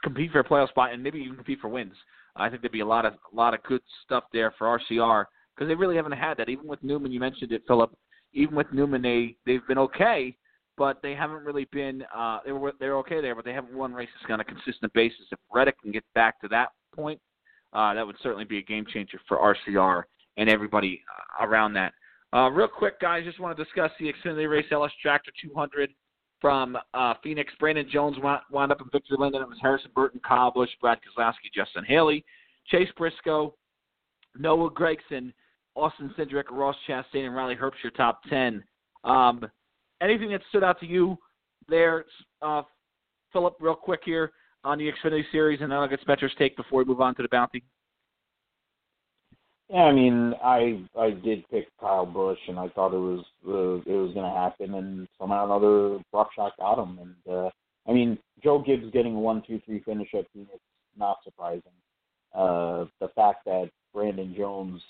[0.03, 1.95] compete for a playoff spot and maybe even compete for wins.
[2.39, 5.25] I think there'd be a lot of a lot of good stuff there for RCR
[5.55, 6.49] because they really haven't had that.
[6.49, 7.91] Even with Newman, you mentioned it, Philip.
[8.33, 10.35] Even with Newman, they they've been okay,
[10.77, 12.03] but they haven't really been.
[12.15, 15.19] Uh, they were they're okay there, but they haven't won races on a consistent basis.
[15.31, 17.19] If Reddick can get back to that point,
[17.73, 20.03] uh, that would certainly be a game changer for RCR
[20.37, 21.01] and everybody
[21.41, 21.93] uh, around that.
[22.31, 25.89] Uh, real quick, guys, just want to discuss the Xfinity Race LS Tractor 200
[26.41, 27.51] from uh, Phoenix.
[27.59, 29.41] Brandon Jones wound, up in Victory Linden.
[29.41, 32.23] It was Harrison Burton, Kyle Busch, Brad Keselowski, Justin Haley,
[32.67, 33.55] Chase Briscoe,
[34.37, 35.33] Noah Gragson,
[35.75, 38.63] Austin Cindric, Ross Chastain, and Riley Herbst, your top 10.
[39.03, 39.45] Um,
[40.01, 41.17] anything that stood out to you
[41.67, 42.05] there,
[42.41, 42.63] uh,
[43.31, 44.31] Philip, real quick here
[44.63, 47.21] on the Xfinity Series, and then I'll get Spencer's take before we move on to
[47.21, 47.63] the Bounty?
[49.69, 53.89] Yeah, I mean, I I did pick Kyle Busch, and I thought it was uh,
[53.91, 56.97] it was going to happen, and somehow another Buckshot got him.
[56.99, 57.49] And uh,
[57.87, 60.59] I mean, Joe Gibbs getting a one two three finish at Phoenix
[60.97, 61.61] not surprising.
[62.35, 64.81] Uh, the fact that Brandon Jones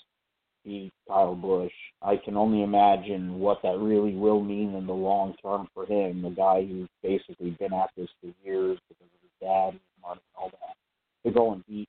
[0.64, 5.34] beat Kyle Busch, I can only imagine what that really will mean in the long
[5.42, 6.22] term for him.
[6.22, 10.50] The guy who's basically been at this for years because of his dad and all
[10.50, 11.88] that, to go and beat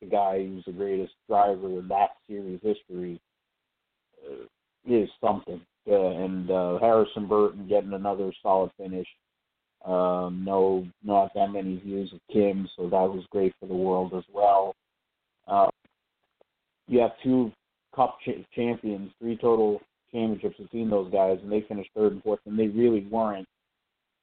[0.00, 3.20] the guy who's the greatest driver in that series history
[4.24, 4.44] uh,
[4.86, 5.60] is something.
[5.90, 9.06] Uh, and uh, Harrison Burton getting another solid finish.
[9.84, 14.12] Um, no, not that many views of Kim, so that was great for the world
[14.14, 14.74] as well.
[15.46, 15.68] Uh,
[16.88, 17.52] you have two
[17.94, 19.80] Cup ch- champions, three total
[20.12, 23.46] championships between those guys, and they finished third and fourth, and they really weren't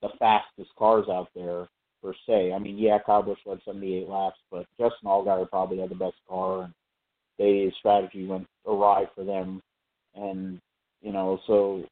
[0.01, 1.67] the fastest cars out there
[2.05, 2.53] per se.
[2.53, 6.63] I mean, yeah, Kyle led 78 laps, but Justin Allgaier probably had the best car,
[6.63, 6.73] and
[7.39, 9.61] they strategy went awry for them,
[10.13, 10.59] and
[11.01, 11.83] you know, so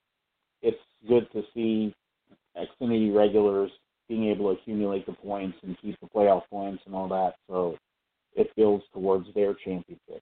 [0.61, 1.93] it's good to see
[2.55, 3.71] Xfinity regulars
[4.07, 7.35] being able to accumulate the points and keep the playoff points and all that.
[7.49, 7.75] So
[8.35, 10.21] it builds towards their championship.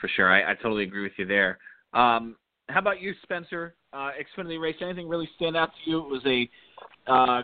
[0.00, 1.58] For sure, I, I totally agree with you there.
[1.92, 2.36] Um,
[2.68, 3.74] how about you, Spencer?
[3.92, 5.98] Uh, Xfinity race, anything really stand out to you?
[5.98, 6.48] It was a
[7.10, 7.42] uh,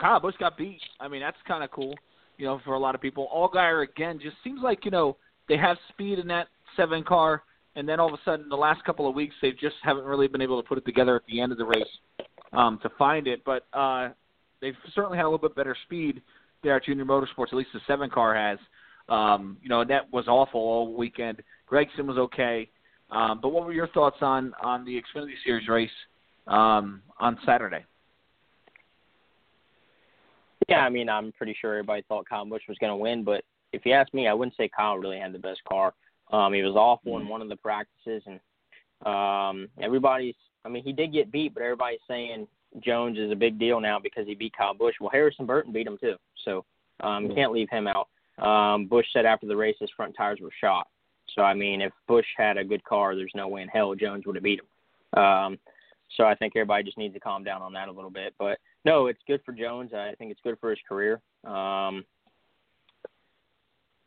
[0.00, 0.80] Kyle Busch got beat.
[1.00, 1.94] I mean, that's kind of cool,
[2.36, 3.28] you know, for a lot of people.
[3.34, 5.16] Allgaier again just seems like you know
[5.48, 7.42] they have speed in that seven car,
[7.76, 10.28] and then all of a sudden the last couple of weeks they just haven't really
[10.28, 11.84] been able to put it together at the end of the race
[12.52, 13.42] um, to find it.
[13.44, 14.10] But uh,
[14.60, 16.22] they've certainly had a little bit better speed
[16.62, 17.48] there at Junior Motorsports.
[17.48, 18.58] At least the seven car has.
[19.08, 21.42] Um, you know, and that was awful all weekend.
[21.70, 22.70] Gragson was okay.
[23.10, 25.90] Um, but what were your thoughts on on the Xfinity Series race
[26.46, 27.84] um, on Saturday?
[30.68, 33.44] Yeah, I mean, I'm pretty sure everybody thought Kyle Busch was going to win, but
[33.72, 35.92] if you ask me, I wouldn't say Kyle really had the best car.
[36.32, 38.40] Um, he was awful in one of the practices, and
[39.04, 40.34] um, everybody's.
[40.64, 42.46] I mean, he did get beat, but everybody's saying
[42.82, 44.94] Jones is a big deal now because he beat Kyle Busch.
[45.00, 46.64] Well, Harrison Burton beat him too, so
[47.00, 48.08] um, can't leave him out.
[48.38, 50.88] Um, Busch said after the race his front tires were shot.
[51.34, 54.24] So I mean, if Busch had a good car, there's no way in hell Jones
[54.26, 55.22] would have beat him.
[55.22, 55.58] Um,
[56.16, 58.34] so I think everybody just needs to calm down on that a little bit.
[58.38, 59.92] But no, it's good for Jones.
[59.94, 61.20] I think it's good for his career.
[61.44, 62.04] Um,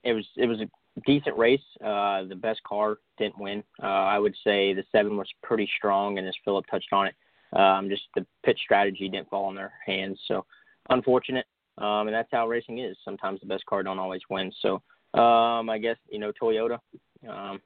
[0.03, 0.69] it was it was a
[1.05, 1.61] decent race.
[1.83, 3.63] Uh, the best car didn't win.
[3.81, 7.15] Uh, I would say the seven was pretty strong, and as Philip touched on it,
[7.57, 10.19] um, just the pit strategy didn't fall in their hands.
[10.27, 10.45] So
[10.89, 11.45] unfortunate.
[11.79, 12.97] Um, and that's how racing is.
[13.05, 14.51] Sometimes the best car don't always win.
[14.61, 14.81] So
[15.13, 16.79] um, I guess you know Toyota.
[17.27, 17.59] Um,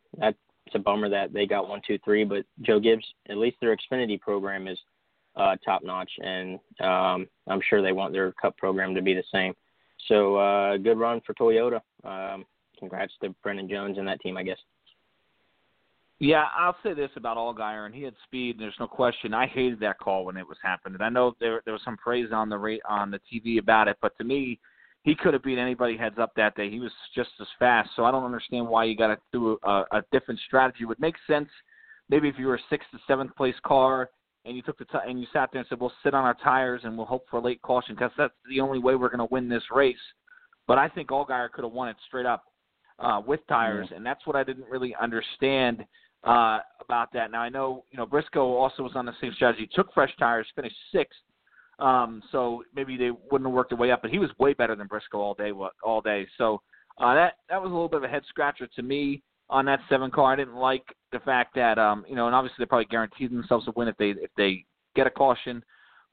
[0.71, 2.23] that's a bummer that they got one, two, three.
[2.23, 4.77] But Joe Gibbs, at least their Xfinity program is
[5.35, 9.23] uh, top notch, and um, I'm sure they want their Cup program to be the
[9.31, 9.53] same.
[10.07, 11.79] So uh, good run for Toyota.
[12.03, 12.45] Um,
[12.77, 14.57] congrats to Brandon Jones and that team, I guess.
[16.19, 18.55] Yeah, I'll say this about Allgaier, and he had speed.
[18.55, 19.33] And there's no question.
[19.33, 21.01] I hated that call when it was happening.
[21.01, 23.97] I know there there was some praise on the rate on the TV about it,
[24.01, 24.59] but to me,
[25.03, 26.69] he could have beat anybody heads up that day.
[26.69, 27.89] He was just as fast.
[27.95, 30.79] So I don't understand why you got to do a, a different strategy.
[30.83, 31.49] It would make sense
[32.09, 34.09] maybe if you were a sixth to seventh place car
[34.45, 36.35] and you took the t- and you sat there and said, "We'll sit on our
[36.43, 39.19] tires and we'll hope for a late caution because that's the only way we're going
[39.19, 39.95] to win this race."
[40.67, 42.43] But I think Allgaier could have won it straight up
[42.99, 43.95] uh, with tires, mm-hmm.
[43.95, 45.85] and that's what I didn't really understand
[46.23, 47.31] uh, about that.
[47.31, 49.69] Now I know you know Briscoe also was on the same strategy.
[49.73, 51.19] Took fresh tires, finished sixth.
[51.81, 54.75] Um, so maybe they wouldn't have worked their way up, but he was way better
[54.75, 55.51] than Briscoe all day.
[55.83, 56.27] All day.
[56.37, 56.61] So
[56.99, 59.79] uh, that that was a little bit of a head scratcher to me on that
[59.89, 60.33] seven car.
[60.33, 63.67] I didn't like the fact that um, you know, and obviously they probably guaranteed themselves
[63.67, 64.63] a win if they if they
[64.95, 65.63] get a caution.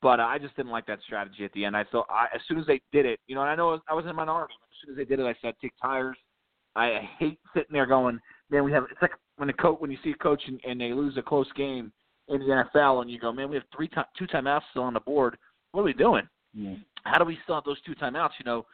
[0.01, 1.77] But uh, I just didn't like that strategy at the end.
[1.77, 3.95] I thought I, as soon as they did it, you know, and I know I
[3.95, 4.55] was in a minority.
[4.63, 6.17] As soon as they did it, I said take tires.
[6.77, 8.19] I hate sitting there going,
[8.51, 8.85] man, we have.
[8.91, 11.23] It's like when a coach when you see a coach and, and they lose a
[11.23, 11.93] close game
[12.29, 14.95] in the NFL, and you go, man, we have three time, two timeouts still on
[14.95, 15.37] the board.
[15.73, 16.29] What are we doing?
[16.55, 16.75] Yeah.
[17.05, 18.31] How do we still have those two timeouts?
[18.39, 18.67] You know,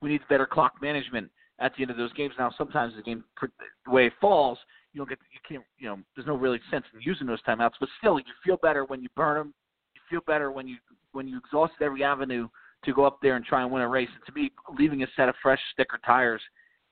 [0.00, 2.34] we need better clock management at the end of those games.
[2.38, 4.58] Now, sometimes the game, the way it falls,
[4.92, 7.72] you don't get, you can't, you know, there's no really sense in using those timeouts.
[7.80, 9.54] But still, you feel better when you burn them.
[9.94, 10.76] You feel better when you
[11.12, 12.48] when you exhausted every avenue
[12.84, 14.08] to go up there and try and win a race.
[14.14, 16.42] And to me, leaving a set of fresh sticker tires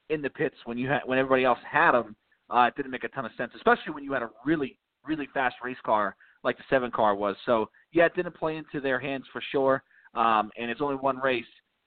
[0.09, 2.17] in the pits when you had when everybody else had them,
[2.51, 5.29] uh, it didn't make a ton of sense, especially when you had a really really
[5.33, 7.37] fast race car like the seven car was.
[7.47, 9.83] So yeah, it didn't play into their hands for sure.
[10.15, 11.45] Um, and it's only one race,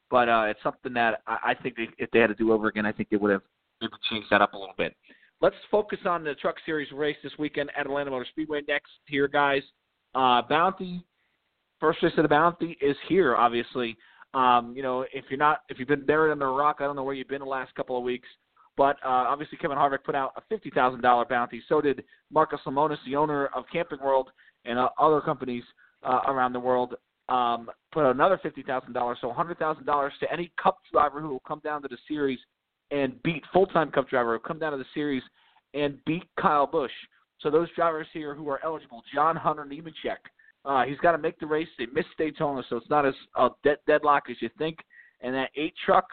[0.09, 2.67] but uh, it's something that I, I think they, if they had to do over
[2.67, 3.41] again, I think they would have
[3.81, 4.95] maybe changed that up a little bit.
[5.41, 9.27] Let's focus on the Truck Series race this weekend at Atlanta Motor Speedway next here,
[9.27, 9.61] guys.
[10.15, 11.03] Uh, Bounty,
[11.81, 13.97] first race of the Bounty is here, obviously.
[14.33, 16.95] Um, you know, if you're not, if you've been buried under a rock, I don't
[16.95, 18.27] know where you've been the last couple of weeks.
[18.75, 21.61] But uh, obviously, Kevin Harvick put out a fifty thousand dollar bounty.
[21.69, 24.29] So did Marcus Lemonis, the owner of Camping World
[24.65, 25.63] and uh, other companies
[26.03, 26.95] uh, around the world.
[27.29, 31.29] Um, put another fifty thousand dollars, so hundred thousand dollars to any Cup driver who
[31.29, 32.39] will come down to the series
[32.91, 35.23] and beat full-time Cup driver who come down to the series
[35.73, 36.91] and beat Kyle Busch.
[37.39, 40.17] So those drivers here who are eligible, John Hunter Nemechek,
[40.65, 41.67] uh, he's got to make the race.
[41.77, 44.77] They missed Daytona, so it's not as uh, dead, deadlock as you think.
[45.21, 46.05] And that eight truck,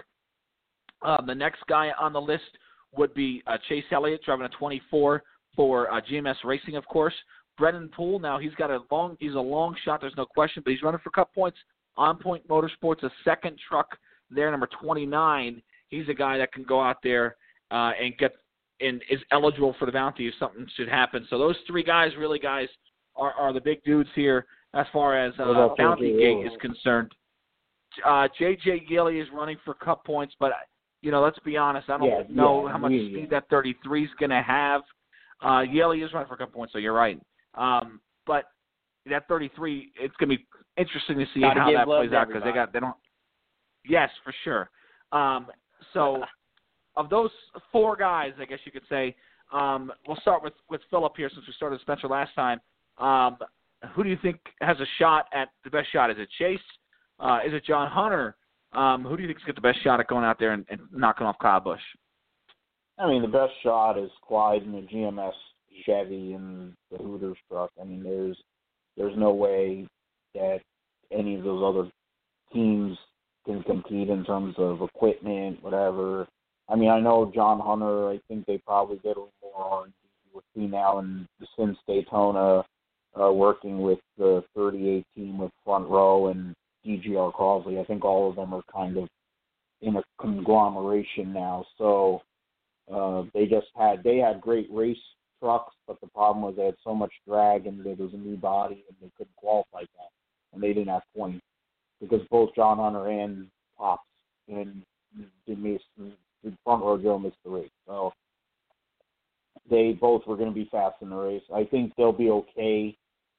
[1.03, 2.59] um, the next guy on the list
[2.97, 5.23] would be uh, Chase Elliott driving a 24
[5.57, 7.15] for uh, GMS Racing, of course.
[7.59, 10.01] Brennan Poole, now he's got a long, he's a long shot.
[10.01, 11.59] There's no question, but he's running for Cup points.
[11.97, 13.89] On Point Motorsports, a second truck
[14.31, 15.61] there, number 29.
[15.89, 17.37] He's a guy that can go out there
[17.71, 18.33] uh, and get
[18.81, 21.27] and is eligible for the bounty if something should happen.
[21.29, 22.69] So those three guys, really, guys,
[23.15, 27.13] are, are the big dudes here as far as uh, bounty gate is concerned.
[28.07, 30.53] Uh, JJ Yeley is running for cup points, but
[31.03, 31.89] you know, let's be honest.
[31.89, 34.83] I don't Yeah, know yeah, how much yeah, speed that 33 is going to have.
[35.43, 37.21] Uh, Yeley is running for cup points, so you're right.
[37.55, 38.47] Um, but
[39.09, 42.43] that 33, it's going to be interesting to see Gotta how that plays out because
[42.45, 42.97] they got they don't.
[43.87, 44.71] Yes, for sure.
[45.13, 45.47] Um,
[45.95, 46.23] so
[46.97, 47.31] of those
[47.73, 49.17] four guys, I guess you could say,
[49.53, 52.61] um, we'll start with with Philip here since we started with Spencer last time.
[52.99, 53.39] Um,
[53.95, 56.11] who do you think has a shot at the best shot?
[56.11, 56.61] Is it Chase?
[57.19, 58.37] Uh, is it John Hunter?
[58.73, 60.81] Um, who do you think's got the best shot at going out there and, and
[60.93, 61.81] knocking off Kyle Busch?
[62.99, 65.33] I mean, the best shot is Clyde in the GMS
[65.85, 67.71] Chevy and the Hooters truck.
[67.81, 68.37] I mean, there's
[68.97, 69.87] there's no way
[70.35, 70.61] that
[71.11, 71.91] any of those other
[72.53, 72.97] teams
[73.47, 76.29] can compete in terms of equipment, whatever.
[76.69, 78.11] I mean, I know John Hunter.
[78.11, 79.93] I think they probably did a little more R&D
[80.33, 81.27] with me now and
[81.59, 82.65] since Daytona,
[83.21, 86.55] uh, working with the 38 team with Front Row and
[86.87, 87.81] DGR Crosley.
[87.81, 89.09] I think all of them are kind of
[89.83, 91.65] in a conglomeration now.
[91.79, 92.23] So
[92.93, 94.99] uh, they just had they had great race
[95.41, 98.37] trucks, but the problem was they had so much drag and there was a new
[98.37, 100.11] body and they couldn't qualify that,
[100.53, 101.45] and they didn't have points
[102.01, 104.03] because both John Hunter and Pops
[104.49, 104.83] and
[105.47, 107.71] did miss the front row Joe missed the race.
[107.87, 108.13] So
[109.71, 111.43] they both were going to be fast in the race.
[111.55, 112.97] I think they'll be okay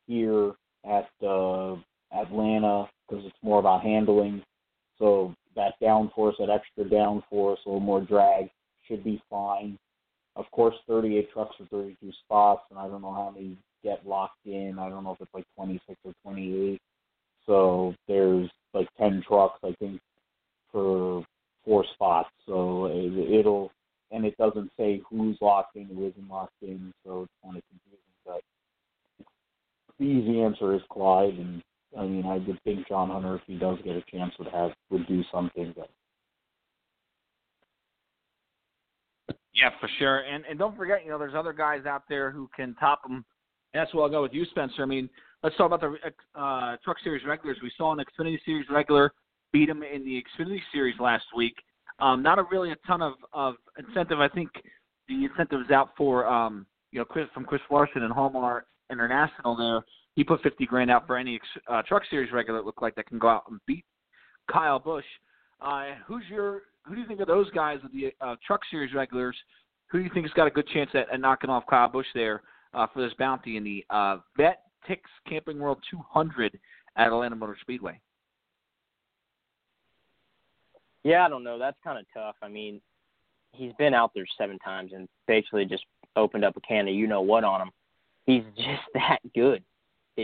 [0.08, 0.54] here
[0.86, 1.76] at uh,
[2.14, 4.42] Atlanta because it's more about handling.
[4.98, 8.50] So that downforce, that extra downforce, a little more drag
[8.88, 9.78] should be fine.
[10.36, 14.46] Of course, 38 trucks for 32 spots, and I don't know how many get locked
[14.46, 14.78] in.
[14.80, 16.80] I don't know if it's like 26 or 28.
[17.46, 20.00] So there's like 10 trucks, I think,
[20.72, 21.26] for
[21.66, 22.30] four spots.
[22.46, 23.72] So it, it'll,
[24.12, 27.64] and it doesn't say who's locked in, who isn't locked in, so it's kind of
[27.70, 28.00] confusing.
[28.26, 28.42] But
[30.00, 31.62] the easy answer is Clyde, and
[31.98, 34.72] I mean, I would think John Hunter, if he does get a chance, would have
[34.90, 35.74] would do something.
[35.76, 35.90] But
[39.54, 40.20] Yeah, for sure.
[40.20, 43.26] And and don't forget, you know, there's other guys out there who can top them.
[43.74, 44.84] And that's where I'll go with you, Spencer.
[44.84, 45.10] I mean,
[45.44, 47.58] let's talk about the uh, Truck Series regulars.
[47.62, 49.14] We saw an Xfinity Series regular
[49.54, 51.56] beat him in the Xfinity Series last week.
[52.00, 54.20] Um, not a really a ton of, of incentive.
[54.20, 54.50] I think
[55.08, 59.56] the incentive is out for um, you know Chris from Chris Larson and Hallmark International.
[59.56, 59.82] There,
[60.16, 63.08] he put fifty grand out for any uh, Truck Series regular that look like that
[63.08, 63.86] can go out and beat
[64.52, 65.06] Kyle Busch.
[65.62, 68.94] Uh, who's your who do you think of those guys with the uh, Truck Series
[68.94, 69.36] regulars?
[69.88, 72.08] Who do you think has got a good chance at, at knocking off Kyle Busch
[72.14, 72.42] there
[72.74, 76.58] uh, for this bounty in the uh, Vet Tix Camping World 200
[76.96, 78.00] at Atlanta Motor Speedway?
[81.04, 81.58] Yeah, I don't know.
[81.60, 82.36] That's kind of tough.
[82.42, 82.80] I mean,
[83.52, 85.84] he's been out there seven times and basically just
[86.16, 87.72] opened up a can of you know what on him.
[88.26, 89.64] He's just that good.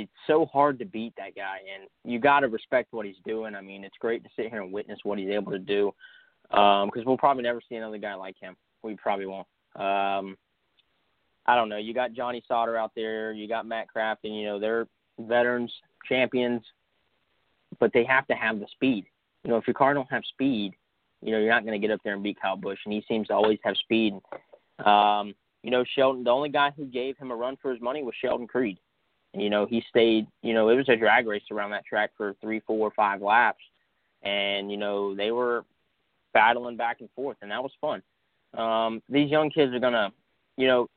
[0.02, 3.56] It's so hard to beat that guy, and you got to respect what he's doing.
[3.56, 5.94] I mean, it's great to sit here and witness what he's able to do
[6.50, 8.56] because we'll probably never see another guy like him.
[8.84, 9.48] We probably won't.
[9.76, 10.38] Um,
[11.46, 11.78] I don't know.
[11.78, 13.32] You got Johnny Sauter out there.
[13.32, 14.88] You got Matt Kraft, and you know they're
[15.20, 15.74] veterans,
[16.08, 16.62] champions,
[17.80, 19.06] but they have to have the speed.
[19.44, 20.74] You know, if your car don't have speed,
[21.22, 23.04] you know you're not going to get up there and beat Kyle Busch, and he
[23.08, 24.14] seems to always have speed.
[24.86, 25.34] Um,
[25.64, 26.24] you know, Sheldon.
[26.24, 28.78] The only guy who gave him a run for his money was Sheldon Creed.
[29.40, 30.28] You know, he stayed.
[30.42, 33.64] You know, it was a drag race around that track for three, four, five laps,
[34.24, 35.66] and you know they were
[36.34, 38.02] battling back and forth, and that was fun.
[38.58, 40.12] Um, these young kids are gonna,
[40.56, 40.90] you know,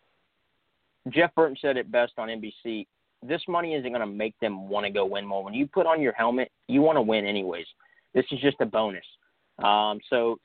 [1.08, 2.86] Jeff Burton said it best on NBC.
[3.22, 5.44] This money isn't going to make them want to go win more.
[5.44, 7.66] When you put on your helmet, you want to win anyways.
[8.14, 9.04] This is just a bonus.
[9.62, 10.38] Um, so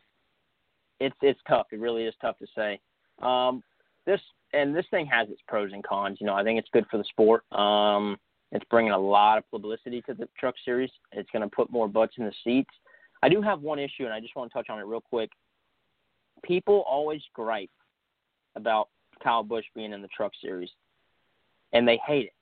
[0.99, 1.67] it's it's tough.
[1.71, 2.79] It really is tough to say.
[3.21, 3.63] Um,
[4.05, 4.19] this
[4.55, 6.17] and this thing has its pros and cons.
[6.19, 7.43] You know, I think it's good for the sport.
[7.51, 8.17] Um,
[8.51, 10.89] it's bringing a lot of publicity to the Truck Series.
[11.11, 12.69] It's going to put more butts in the seats.
[13.21, 15.29] I do have one issue, and I just want to touch on it real quick.
[16.43, 17.71] People always gripe
[18.55, 18.89] about
[19.23, 20.69] Kyle Busch being in the Truck Series,
[21.73, 22.33] and they hate it.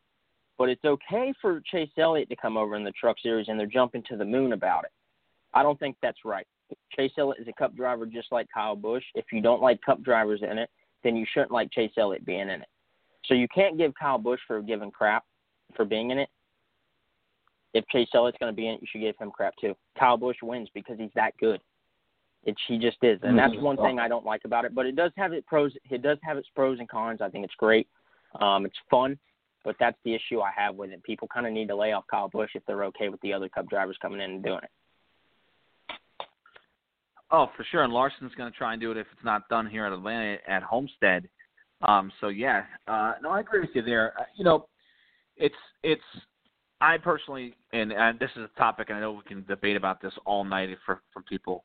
[0.57, 3.66] But it's okay for Chase Elliott to come over in the Truck Series, and they're
[3.66, 4.91] jumping to the moon about it.
[5.53, 6.47] I don't think that's right.
[6.95, 9.03] Chase Elliott is a Cup driver just like Kyle Busch.
[9.16, 10.70] If you don't like Cup drivers in it,
[11.04, 12.68] then you shouldn't like Chase Elliott being in it.
[13.26, 15.24] So you can't give Kyle Busch for giving crap
[15.76, 16.30] for being in it.
[17.74, 19.76] If Chase Elliott's going to be in it, you should give him crap too.
[19.97, 21.60] Kyle Busch wins because he's that good.
[22.45, 24.76] It he just is, and that's one thing I don't like about it.
[24.76, 25.72] But it does have its pros.
[25.89, 27.22] It does have its pros and cons.
[27.22, 27.88] I think it's great.
[28.41, 29.18] Um, it's fun.
[29.64, 31.01] But that's the issue I have with it.
[31.04, 33.47] People kind of need to lay off Kyle Busch if they're okay with the other
[33.47, 34.70] Cup drivers coming in and doing it.
[37.34, 37.84] Oh, for sure.
[37.84, 40.38] And Larson's going to try and do it if it's not done here at Atlanta
[40.48, 41.28] at Homestead.
[41.82, 44.14] Um, so yeah, uh, no, I agree with you there.
[44.18, 44.68] Uh, you know,
[45.36, 46.02] it's it's.
[46.80, 50.02] I personally, and, and this is a topic, and I know we can debate about
[50.02, 51.64] this all night for from people,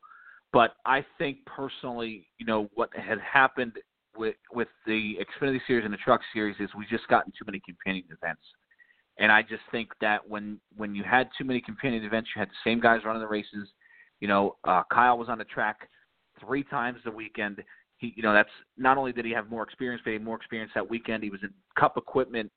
[0.52, 3.74] but I think personally, you know, what had happened
[4.16, 7.60] with with the Xfinity Series and the Truck Series is we just gotten too many
[7.60, 8.42] companion events.
[9.18, 12.48] And I just think that when when you had too many companion events, you had
[12.48, 13.68] the same guys running the races.
[14.20, 15.88] You know, uh, Kyle was on the track
[16.40, 17.62] three times the weekend.
[17.98, 20.36] He, you know, that's not only did he have more experience, but he had more
[20.36, 21.22] experience that weekend.
[21.22, 22.50] He was in Cup equipment,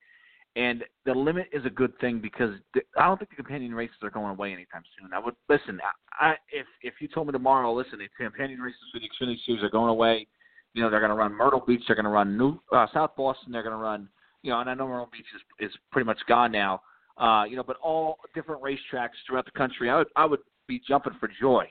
[0.55, 3.95] and the limit is a good thing because the, I don't think the companion races
[4.03, 5.13] are going away anytime soon.
[5.13, 5.79] I would listen.
[6.19, 9.63] I, if if you told me tomorrow, listen, the companion races for the Xfinity Series
[9.63, 10.27] are going away.
[10.73, 13.15] You know, they're going to run Myrtle Beach, they're going to run New uh, South
[13.17, 14.07] Boston, they're going to run.
[14.41, 16.81] You know, and I know Myrtle Beach is is pretty much gone now.
[17.17, 20.39] Uh, you know, but all different racetracks throughout the country, I would I would
[20.71, 21.65] be jumping for joy.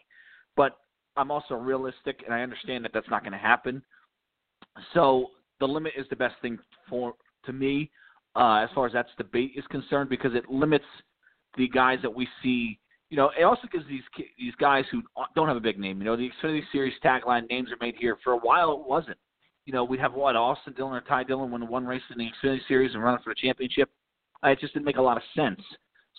[0.57, 0.77] But
[1.17, 3.83] I'm also realistic, and I understand that that's not going to happen.
[4.95, 5.29] So
[5.59, 7.15] the limit is the best thing for
[7.47, 7.91] to me
[8.37, 10.85] uh, as far as that debate is concerned because it limits
[11.57, 12.79] the guys that we see.
[13.09, 14.03] You know, it also gives these
[14.39, 15.03] these guys who
[15.35, 15.99] don't have a big name.
[15.99, 19.19] You know, the Xfinity Series tagline "Names are made here." For a while, it wasn't.
[19.67, 22.29] You know, we'd have what Austin Dillon or Ty Dillon win one race in the
[22.31, 23.91] Xfinity Series and run for the championship.
[24.45, 25.61] Uh, it just didn't make a lot of sense.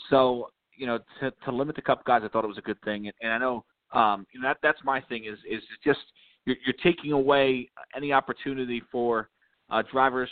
[0.10, 0.50] So,
[0.82, 3.06] you know, to to limit the Cup guys, I thought it was a good thing.
[3.06, 3.64] And, and I know
[3.94, 6.00] um, you know, that that's my thing is is just
[6.46, 9.30] you're, you're taking away any opportunity for
[9.70, 10.30] uh, drivers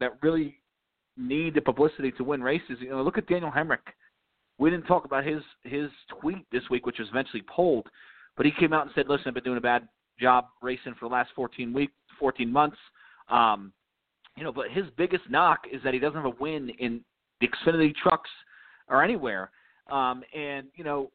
[0.00, 0.56] that really
[1.18, 2.78] need the publicity to win races.
[2.80, 3.78] You know, look at Daniel Hemric.
[4.58, 5.90] We didn't talk about his his
[6.20, 7.86] tweet this week, which was eventually pulled,
[8.38, 9.86] but he came out and said, "Listen, I've been doing a bad
[10.18, 12.78] job racing for the last 14 weeks, 14 months."
[13.28, 13.70] Um,
[14.36, 17.04] you know, but his biggest knock is that he doesn't have a win in
[17.42, 18.30] the Xfinity trucks
[18.88, 19.50] or anywhere.
[19.90, 21.10] Um, and you know,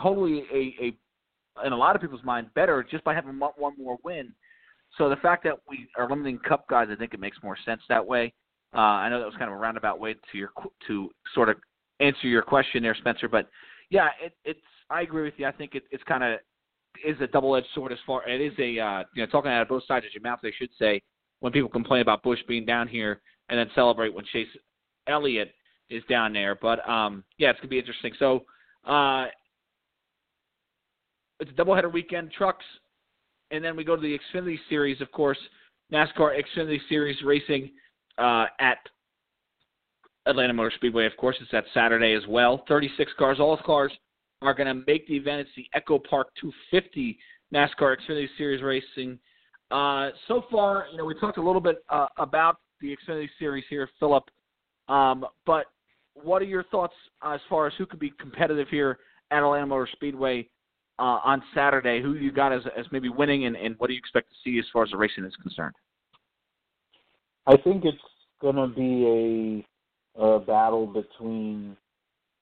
[0.00, 3.98] totally a, a in a lot of people's mind better just by having one more
[4.04, 4.32] win.
[4.98, 7.80] So the fact that we are limiting Cup guys, I think it makes more sense
[7.88, 8.32] that way.
[8.74, 10.50] Uh, I know that was kind of a roundabout way to your
[10.86, 11.56] to sort of
[12.00, 13.28] answer your question there, Spencer.
[13.28, 13.48] But
[13.90, 15.46] yeah, it, it's I agree with you.
[15.46, 16.40] I think it, it's kind of
[17.06, 19.68] is a double-edged sword as far it is a uh, you know talking out of
[19.68, 20.40] both sides of your mouth.
[20.42, 21.02] They should say
[21.40, 24.48] when people complain about Busch being down here and then celebrate when Chase
[25.06, 25.52] Elliott
[25.90, 26.54] is down there.
[26.54, 28.12] But um, yeah, it's gonna be interesting.
[28.18, 28.44] So
[28.86, 29.26] uh,
[31.40, 32.64] it's a doubleheader weekend, trucks,
[33.50, 35.38] and then we go to the Xfinity Series, of course,
[35.92, 37.70] NASCAR Xfinity Series racing
[38.18, 38.78] uh, at
[40.26, 41.06] Atlanta Motor Speedway.
[41.06, 42.64] Of course, it's that Saturday as well.
[42.68, 43.92] 36 cars, all cars
[44.42, 45.46] are going to make the event.
[45.46, 47.18] It's the EchoPark 250
[47.52, 49.18] NASCAR Xfinity Series racing.
[49.70, 53.64] Uh, so far, you know, we talked a little bit uh, about the Xfinity Series
[53.68, 54.24] here, Philip.
[54.88, 55.66] Um, but
[56.14, 58.98] what are your thoughts as far as who could be competitive here
[59.30, 60.48] at Atlanta Motor Speedway
[60.98, 62.02] uh, on Saturday.
[62.02, 64.58] Who you got as, as maybe winning, and, and what do you expect to see
[64.58, 65.74] as far as the racing is concerned?
[67.46, 67.96] I think it's
[68.40, 69.64] going to be
[70.18, 71.76] a, a battle between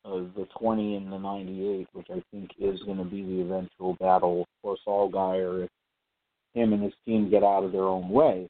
[0.05, 3.95] uh, the 20 and the 98, which I think is going to be the eventual
[4.01, 4.43] battle.
[4.43, 5.71] Of course, Allgaier, if
[6.55, 8.49] him and his team get out of their own way,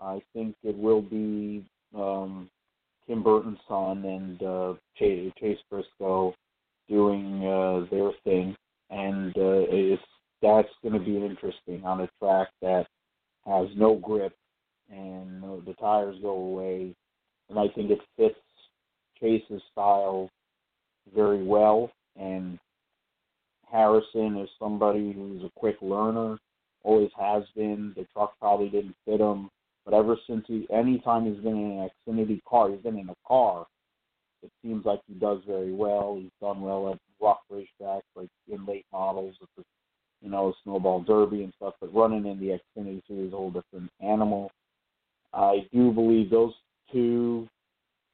[0.00, 2.48] I think it will be um,
[3.06, 6.34] Tim Burton's son and uh, Chase, Chase Briscoe
[6.88, 8.56] doing uh, their thing
[8.90, 10.02] and uh, it's
[10.42, 12.86] that's going to be interesting on a track that
[13.46, 14.34] has no grip
[14.90, 16.94] and uh, the tires go away,
[17.48, 18.38] and I think it fits
[19.18, 20.28] Chase's style
[21.14, 21.90] very well.
[22.16, 22.58] And
[23.70, 26.38] Harrison is somebody who's a quick learner,
[26.82, 27.94] always has been.
[27.96, 29.48] The truck probably didn't fit him,
[29.84, 33.14] but ever since he, anytime he's been in an Xfinity car, he's been in a
[33.26, 33.66] car.
[34.42, 36.18] It seems like he does very well.
[36.20, 39.62] He's done well at rough racetracks like in late models with the
[40.20, 43.50] you know snowball derby and stuff, but running in the Xfinity series is a whole
[43.50, 44.50] different animal.
[45.32, 46.52] I do believe those
[46.92, 47.48] two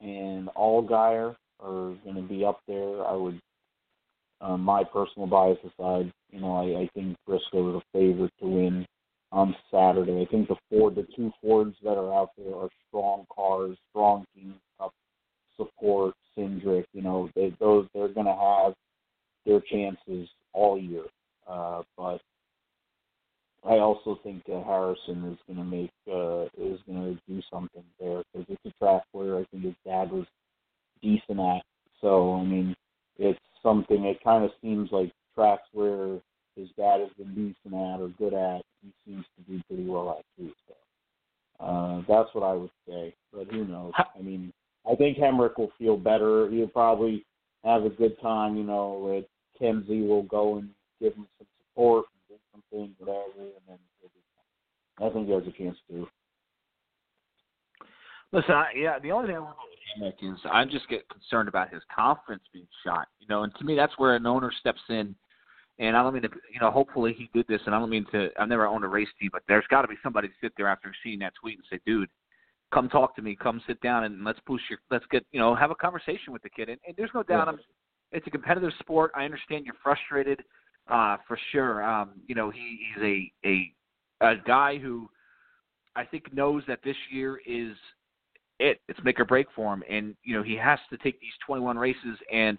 [0.00, 3.04] and Allgaier are going to be up there.
[3.04, 3.40] I would,
[4.40, 8.46] um, my personal bias aside, you know, I, I think Briscoe is a favorite to
[8.46, 8.86] win
[9.78, 10.20] Saturday.
[10.20, 14.24] I think the Ford, the two Fords that are out there are strong cars, strong
[14.34, 14.92] team up
[15.56, 16.84] support, Cindric.
[16.92, 18.74] You know, they, those they're going to have
[19.46, 21.04] their chances all year.
[21.48, 22.20] Uh, but
[23.64, 27.84] I also think that Harrison is going to make uh, is going to do something
[28.00, 30.26] there because it's a track where I think his dad was
[31.02, 31.62] decent at.
[32.00, 32.74] So I mean,
[33.18, 34.04] it's something.
[34.04, 36.20] It kind of seems like tracks where
[36.56, 38.62] his dad has been decent at or good at.
[38.82, 40.52] He seems to do pretty well at too.
[40.68, 43.14] So uh, that's what I would say.
[43.32, 43.92] But who knows?
[43.96, 44.52] I mean,
[44.98, 46.50] think Hemric will feel better.
[46.50, 47.26] He'll probably
[47.64, 48.56] have a good time.
[48.56, 49.22] You know,
[49.58, 50.70] Kenzie will go and
[51.00, 53.78] give him some support and do something, whatever, and then
[55.00, 56.08] I think he has a chance to.
[58.32, 59.56] Listen, I, yeah, the only thing I want
[59.96, 63.06] to make is I just get concerned about his confidence being shot.
[63.20, 65.14] You know, and to me, that's where an owner steps in.
[65.78, 68.06] And I don't mean to, you know, hopefully he did this, and I don't mean
[68.12, 68.30] to.
[68.40, 70.66] I've never owned a race team, but there's got to be somebody to sit there
[70.66, 72.10] after seeing that tweet and say, "Dude,
[72.72, 75.54] come talk to me, come sit down, and let's boost your, let's get, you know,
[75.54, 77.58] have a conversation with the kid." And, and there's no doubt, I'm,
[78.12, 79.10] it's a competitive sport.
[79.14, 80.42] I understand you're frustrated,
[80.90, 81.82] uh, for sure.
[81.82, 83.74] Um, you know, he, he's a a
[84.20, 85.08] a guy who
[85.96, 87.76] I think knows that this year is
[88.58, 88.80] it.
[88.88, 91.76] It's make or break for him, and you know he has to take these 21
[91.76, 92.58] races and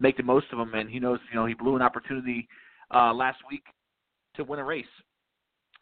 [0.00, 0.74] make the most of them.
[0.74, 2.48] And he knows, you know, he blew an opportunity
[2.94, 3.64] uh, last week
[4.36, 4.84] to win a race,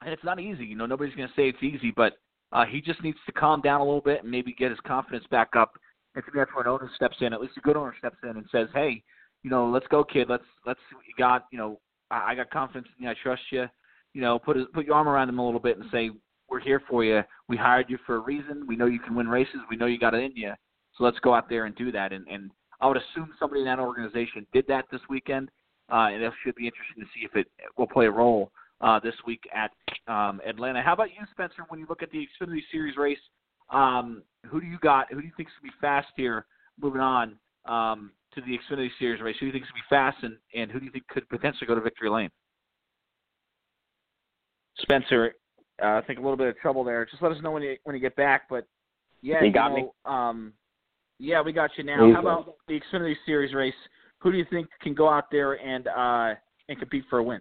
[0.02, 0.64] and it's not easy.
[0.64, 2.18] You know, nobody's going to say it's easy, but
[2.53, 5.24] uh, he just needs to calm down a little bit and maybe get his confidence
[5.30, 5.72] back up.
[6.14, 7.32] And to me, that's where an owner steps in.
[7.32, 9.03] At least a good owner steps in and says, "Hey,
[9.42, 10.28] you know, let's go, kid.
[10.28, 11.46] Let's let's see what you got.
[11.50, 11.80] You know,
[12.11, 13.11] I, I got confidence in you.
[13.11, 13.66] I trust you.
[14.12, 16.11] You know, put put your arm around him a little bit and say,
[16.53, 17.22] we're here for you.
[17.48, 18.66] We hired you for a reason.
[18.68, 19.57] We know you can win races.
[19.70, 20.53] We know you got it in you.
[20.96, 22.12] So let's go out there and do that.
[22.12, 22.50] And, and
[22.82, 25.48] I would assume somebody in that organization did that this weekend,
[25.90, 27.46] uh, and it should be interesting to see if it
[27.78, 29.70] will play a role uh, this week at
[30.12, 30.82] um, Atlanta.
[30.82, 31.64] How about you, Spencer?
[31.68, 33.18] When you look at the Xfinity Series race,
[33.70, 35.12] um, who do you got?
[35.12, 36.46] Who do you think is going to be fast here?
[36.80, 39.88] Moving on um, to the Xfinity Series race, who do you think is going to
[39.88, 42.30] be fast, and, and who do you think could potentially go to victory lane?
[44.78, 45.34] Spencer,
[45.82, 47.04] uh, I think a little bit of trouble there.
[47.04, 48.42] Just let us know when you when you get back.
[48.48, 48.66] But
[49.20, 49.88] yeah, you, you got know, me.
[50.04, 50.52] Um,
[51.18, 52.12] yeah, we got you now.
[52.12, 53.74] How about the Xfinity Series race?
[54.18, 56.34] Who do you think can go out there and uh,
[56.68, 57.40] and compete for a win?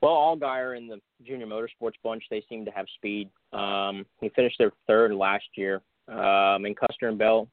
[0.00, 3.28] Well, Allgaier and the Junior Motorsports bunch, they seem to have speed.
[3.52, 7.48] Um, he finished their third last year, um, and Custer and Bell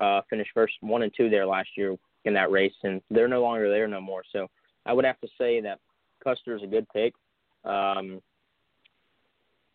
[0.00, 3.42] uh, finished first one and two there last year in that race, and they're no
[3.42, 4.22] longer there no more.
[4.32, 4.48] So
[4.86, 5.80] I would have to say that
[6.22, 7.14] Custer is a good pick.
[7.64, 8.20] Um,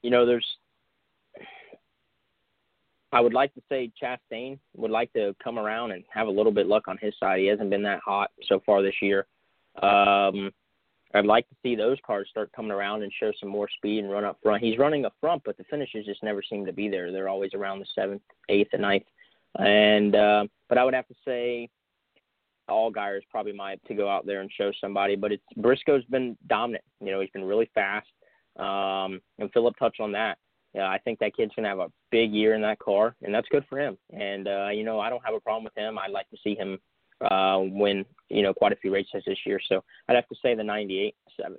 [0.01, 0.45] you know, there's.
[3.11, 6.51] I would like to say Chastain would like to come around and have a little
[6.51, 7.39] bit luck on his side.
[7.39, 9.27] He hasn't been that hot so far this year.
[9.83, 10.51] Um,
[11.13, 14.11] I'd like to see those cars start coming around and show some more speed and
[14.11, 14.63] run up front.
[14.63, 17.11] He's running up front, but the finishes just never seem to be there.
[17.11, 19.05] They're always around the seventh, eighth, and ninth.
[19.59, 21.69] And uh, but I would have to say
[22.69, 25.15] Allgaier is probably my to go out there and show somebody.
[25.15, 26.83] But it's Briscoe's been dominant.
[26.99, 28.07] You know, he's been really fast.
[28.57, 30.37] Um, and Philip touched on that.
[30.73, 33.47] Yeah, I think that kid's gonna have a big year in that car, and that's
[33.49, 33.97] good for him.
[34.11, 35.99] And uh, you know, I don't have a problem with him.
[35.99, 36.79] I'd like to see him
[37.21, 39.59] uh, win, you know, quite a few races this year.
[39.67, 41.57] So I'd have to say the 98 seven.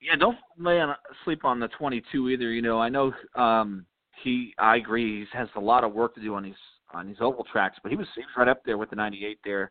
[0.00, 0.94] Yeah, don't lay on
[1.24, 2.50] sleep on the 22 either.
[2.50, 3.84] You know, I know um,
[4.22, 4.54] he.
[4.58, 5.20] I agree.
[5.20, 6.54] He has a lot of work to do on these
[6.94, 9.38] on these oval tracks, but he was he was right up there with the 98
[9.44, 9.70] there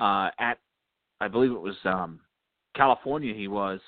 [0.00, 0.58] uh, at
[1.20, 2.20] I believe it was um,
[2.74, 3.34] California.
[3.34, 3.80] He was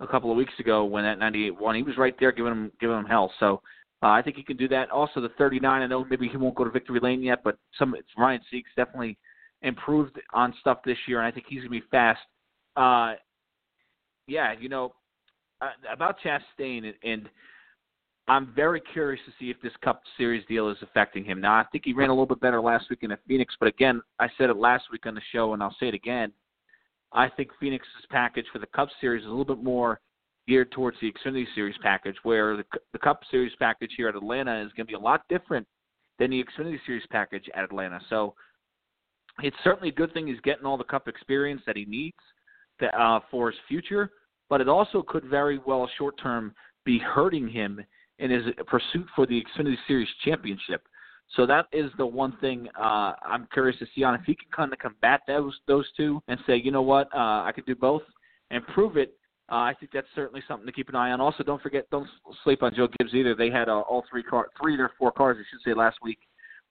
[0.00, 1.74] a couple of weeks ago when that 98 won.
[1.74, 3.32] He was right there giving him giving him hell.
[3.40, 3.62] So
[4.02, 4.90] uh, I think he can do that.
[4.90, 5.82] Also the 39.
[5.82, 9.16] I know maybe he won't go to victory lane yet, but some Ryan Sieg's definitely
[9.62, 12.20] improved on stuff this year, and I think he's gonna be fast.
[12.76, 13.14] Uh,
[14.26, 14.94] yeah, you know
[15.60, 16.94] uh, about Chastain and.
[17.02, 17.28] and
[18.26, 21.42] I'm very curious to see if this Cup Series deal is affecting him.
[21.42, 24.00] Now, I think he ran a little bit better last weekend at Phoenix, but again,
[24.18, 26.32] I said it last week on the show, and I'll say it again.
[27.12, 30.00] I think Phoenix's package for the Cup Series is a little bit more
[30.46, 34.60] geared towards the Xfinity Series package, where the, the Cup Series package here at Atlanta
[34.60, 35.66] is going to be a lot different
[36.18, 38.00] than the Xfinity Series package at Atlanta.
[38.10, 38.34] So
[39.42, 42.16] it's certainly a good thing he's getting all the Cup experience that he needs
[42.80, 44.10] to, uh, for his future,
[44.48, 47.80] but it also could very well short term be hurting him
[48.18, 50.86] in his pursuit for the Xfinity Series championship.
[51.36, 54.48] So that is the one thing uh, I'm curious to see on if he can
[54.54, 57.74] kind of combat those those two and say, you know what, uh, I could do
[57.74, 58.02] both
[58.50, 59.16] and prove it.
[59.50, 61.20] Uh, I think that's certainly something to keep an eye on.
[61.20, 62.08] Also, don't forget, don't
[62.44, 63.34] sleep on Joe Gibbs either.
[63.34, 66.18] They had uh, all three car, three their four cars, I should say, last week.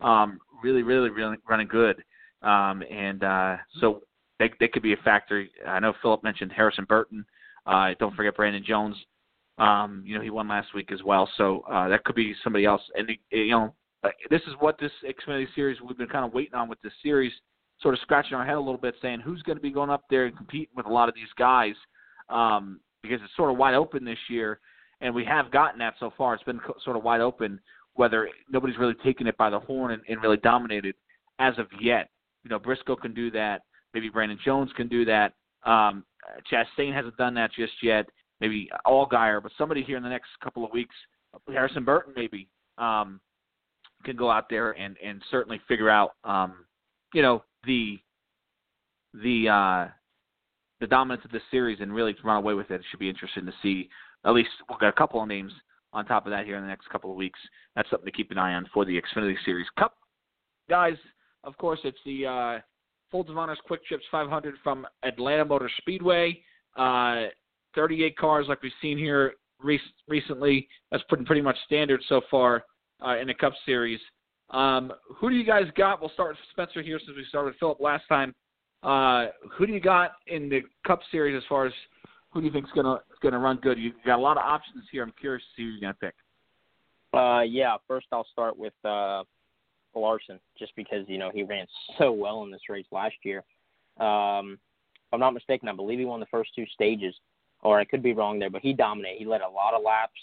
[0.01, 2.03] Um, really, really, really running good,
[2.41, 4.01] um, and uh, so
[4.39, 5.45] they they could be a factor.
[5.67, 7.23] I know Philip mentioned Harrison Burton.
[7.67, 8.95] Uh, don't forget Brandon Jones.
[9.59, 12.65] Um, you know, he won last week as well, so uh, that could be somebody
[12.65, 12.81] else.
[12.95, 13.73] And you know,
[14.31, 17.31] this is what this Xfinity series we've been kind of waiting on with this series,
[17.79, 20.05] sort of scratching our head a little bit, saying who's going to be going up
[20.09, 21.75] there and competing with a lot of these guys,
[22.29, 24.59] um, because it's sort of wide open this year,
[25.01, 26.33] and we have gotten that so far.
[26.33, 27.59] It's been sort of wide open,
[27.95, 30.95] whether nobody's really taken it by the horn and, and really dominated
[31.39, 32.09] as of yet.
[32.43, 33.61] You know, Briscoe can do that.
[33.93, 35.33] Maybe Brandon Jones can do that.
[35.65, 36.03] Um,
[36.51, 38.05] Chastain hasn't done that just yet
[38.43, 40.95] maybe Allgaier, but somebody here in the next couple of weeks
[41.47, 42.47] Harrison Burton maybe
[42.77, 43.19] um,
[44.03, 46.65] can go out there and and certainly figure out um,
[47.13, 47.99] you know the
[49.13, 49.87] the uh,
[50.83, 52.75] the dominance of this series and really run away with it.
[52.75, 53.89] It should be interesting to see.
[54.25, 55.53] At least we'll get a couple of names
[55.93, 57.39] on top of that here in the next couple of weeks.
[57.73, 59.95] That's something to keep an eye on for the Xfinity Series Cup.
[60.69, 60.97] Guys,
[61.45, 62.59] of course, it's the uh,
[63.09, 66.41] Folds of Honors Quick Trips 500 from Atlanta Motor Speedway.
[66.75, 67.27] Uh,
[67.75, 69.79] 38 cars like we've seen here re-
[70.09, 70.67] recently.
[70.91, 72.65] That's pretty, pretty much standard so far
[73.05, 74.01] uh, in the Cup Series.
[74.49, 76.01] Um, who do you guys got?
[76.01, 78.35] We'll start with Spencer here since we started Philip last time.
[78.83, 79.27] Uh,
[79.57, 81.73] who do you got in the Cup Series as far as
[82.31, 83.77] who do you think is gonna gonna run good?
[83.77, 85.03] You got a lot of options here.
[85.03, 86.15] I'm curious to see who you're gonna pick.
[87.13, 89.23] Uh, yeah, first I'll start with uh,
[89.95, 91.65] Larson, just because you know he ran
[91.97, 93.43] so well in this race last year.
[93.99, 94.57] Um,
[95.07, 97.15] if I'm not mistaken, I believe he won the first two stages,
[97.61, 99.19] or I could be wrong there, but he dominated.
[99.19, 100.19] He led a lot of laps,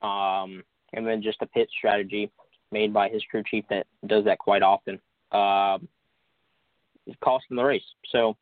[0.00, 0.62] um,
[0.94, 2.30] and then just a pit strategy
[2.70, 5.00] made by his crew chief that does that quite often.
[5.32, 5.88] Um,
[7.22, 7.82] cost them the race.
[8.10, 8.36] So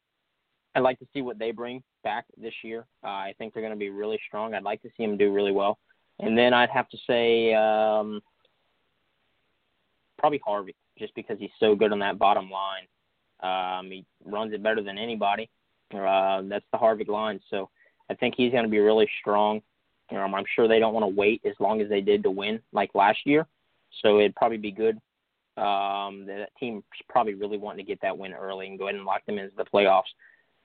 [0.74, 2.86] I'd like to see what they bring back this year.
[3.02, 4.54] Uh, I think they're going to be really strong.
[4.54, 5.78] I'd like to see them do really well.
[6.18, 8.20] And then I'd have to say um,
[10.18, 12.86] probably Harvick, just because he's so good on that bottom line.
[13.40, 15.50] Um, he runs it better than anybody.
[15.94, 17.40] Uh, that's the Harvick line.
[17.50, 17.68] So
[18.10, 19.60] I think he's going to be really strong.
[20.10, 22.60] Um, I'm sure they don't want to wait as long as they did to win
[22.72, 23.46] like last year.
[24.02, 24.98] So it'd probably be good.
[25.57, 29.04] Um, that team's probably really wanting to get that win early and go ahead and
[29.04, 30.02] lock them into the playoffs.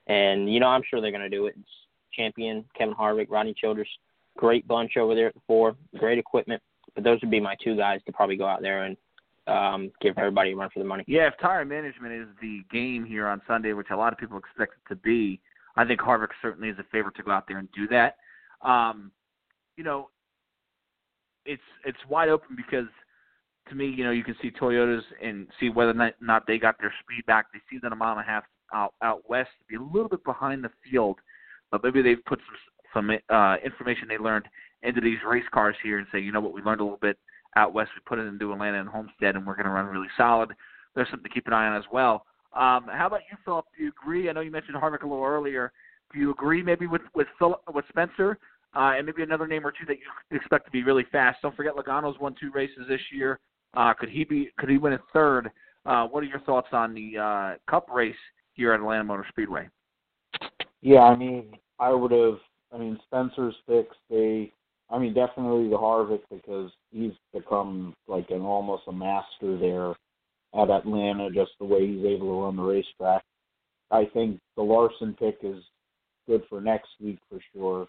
[0.06, 1.54] And you know, I'm sure they're going to do it.
[1.58, 1.68] It's
[2.14, 3.88] champion Kevin Harvick, Rodney Childers,
[4.36, 6.62] great bunch over there at the four, great equipment.
[6.94, 8.96] But those would be my two guys to probably go out there and
[9.46, 11.04] um, give everybody a run for the money.
[11.06, 14.38] Yeah, if tire management is the game here on Sunday, which a lot of people
[14.38, 15.40] expect it to be,
[15.76, 18.16] I think Harvick certainly is a favorite to go out there and do that.
[18.66, 19.10] Um,
[19.76, 20.10] you know,
[21.44, 22.86] it's it's wide open because
[23.68, 26.76] to me, you know, you can see Toyotas and see whether or not they got
[26.80, 27.46] their speed back.
[27.52, 28.44] They see that a mile and a half
[28.74, 31.18] out out west to be a little bit behind the field,
[31.70, 34.46] but maybe they've put some some uh, information they learned
[34.82, 37.18] into these race cars here and say, you know what, we learned a little bit
[37.56, 37.90] out west.
[37.94, 40.50] We put it into Atlanta and Homestead, and we're going to run really solid.
[40.94, 42.26] There's something to keep an eye on as well.
[42.54, 43.64] Um, how about you, Philip?
[43.76, 44.28] Do you agree?
[44.28, 45.72] I know you mentioned Harvick a little earlier.
[46.12, 48.38] Do you agree maybe with with Philip, with Spencer,
[48.74, 51.38] uh, and maybe another name or two that you expect to be really fast?
[51.40, 53.40] Don't forget Logano's won two races this year.
[53.74, 54.50] Uh, could he be?
[54.58, 55.50] Could he win a third?
[55.84, 58.14] Uh, what are your thoughts on the uh, Cup race
[58.54, 59.68] here at Atlanta Motor Speedway?
[60.80, 62.38] Yeah, I mean, I would have.
[62.72, 63.96] I mean, Spencer's picks.
[64.08, 64.52] They,
[64.90, 69.90] I mean, definitely the Harvick because he's become like an almost a master there
[70.60, 73.22] at Atlanta, just the way he's able to run the racetrack.
[73.90, 75.62] I think the Larson pick is
[76.26, 77.88] good for next week for sure.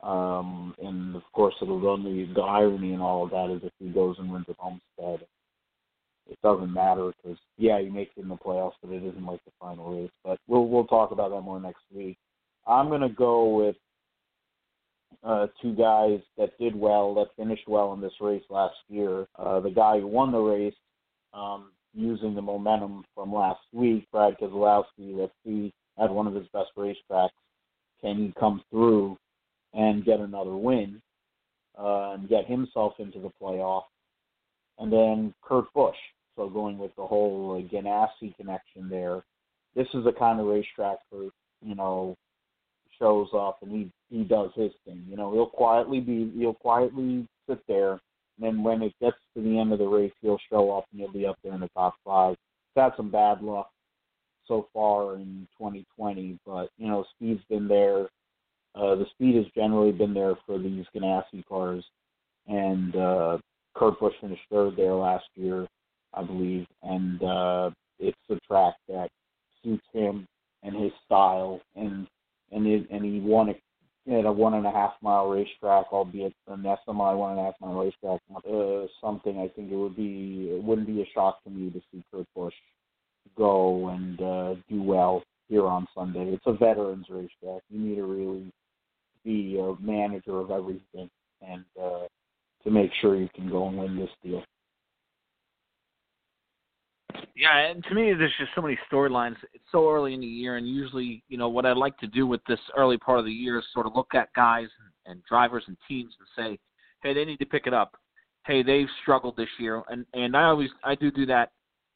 [0.00, 3.88] Um, and of course, it'll run the, irony and all of that is if he
[3.88, 5.26] goes and wins at Homestead,
[6.30, 9.44] it doesn't matter because yeah, he makes it in the playoffs, but it isn't like
[9.44, 10.10] the final race.
[10.24, 12.16] But we'll we'll talk about that more next week.
[12.66, 13.76] I'm gonna go with
[15.24, 19.26] uh, two guys that did well, that finished well in this race last year.
[19.36, 20.74] Uh, the guy who won the race,
[21.32, 25.16] um, using the momentum from last week, Brad Keselowski.
[25.16, 27.30] Let's see, had one of his best racetracks.
[28.00, 29.18] Can he come through
[29.74, 31.00] and get another win
[31.78, 33.84] uh, and get himself into the playoff.
[34.78, 35.96] And then Kurt Busch.
[36.36, 39.24] So going with the whole uh, Ganassi connection there,
[39.74, 41.30] this is the kind of racetrack where
[41.62, 42.16] you know
[42.98, 45.04] shows up and he he does his thing.
[45.08, 48.00] You know he'll quietly be he'll quietly sit there, and
[48.40, 51.12] then when it gets to the end of the race, he'll show up and he'll
[51.12, 52.36] be up there in the top five.
[52.74, 53.70] He's had some bad luck
[54.46, 58.08] so far in 2020, but you know speed's been there
[58.78, 61.84] uh, the speed has generally been there for these Ganassi cars,
[62.46, 63.38] and uh,
[63.74, 65.66] Kurt Busch finished third there last year,
[66.14, 69.08] I believe, and uh, it's a track that
[69.64, 70.26] suits him
[70.62, 72.06] and his style, and
[72.52, 73.60] and it, and he won it
[74.10, 77.54] at a one and a half mile racetrack, albeit an SMI one and a half
[77.60, 78.20] mile racetrack.
[78.36, 81.80] Uh, something I think it would be it wouldn't be a shock to me to
[81.92, 82.54] see Kurt Busch
[83.36, 86.32] go and uh, do well here on Sunday.
[86.32, 87.62] It's a veterans racetrack.
[87.70, 88.52] You need to really
[89.28, 91.10] be a manager of everything
[91.46, 92.06] and uh,
[92.64, 94.42] to make sure you can go and win this deal.
[97.36, 99.36] Yeah, and to me, there's just so many storylines.
[99.52, 102.26] It's so early in the year, and usually, you know, what I like to do
[102.26, 104.68] with this early part of the year is sort of look at guys
[105.06, 106.58] and, and drivers and teams and say,
[107.02, 107.92] hey, they need to pick it up.
[108.46, 111.50] Hey, they've struggled this year, and and I always I do do that.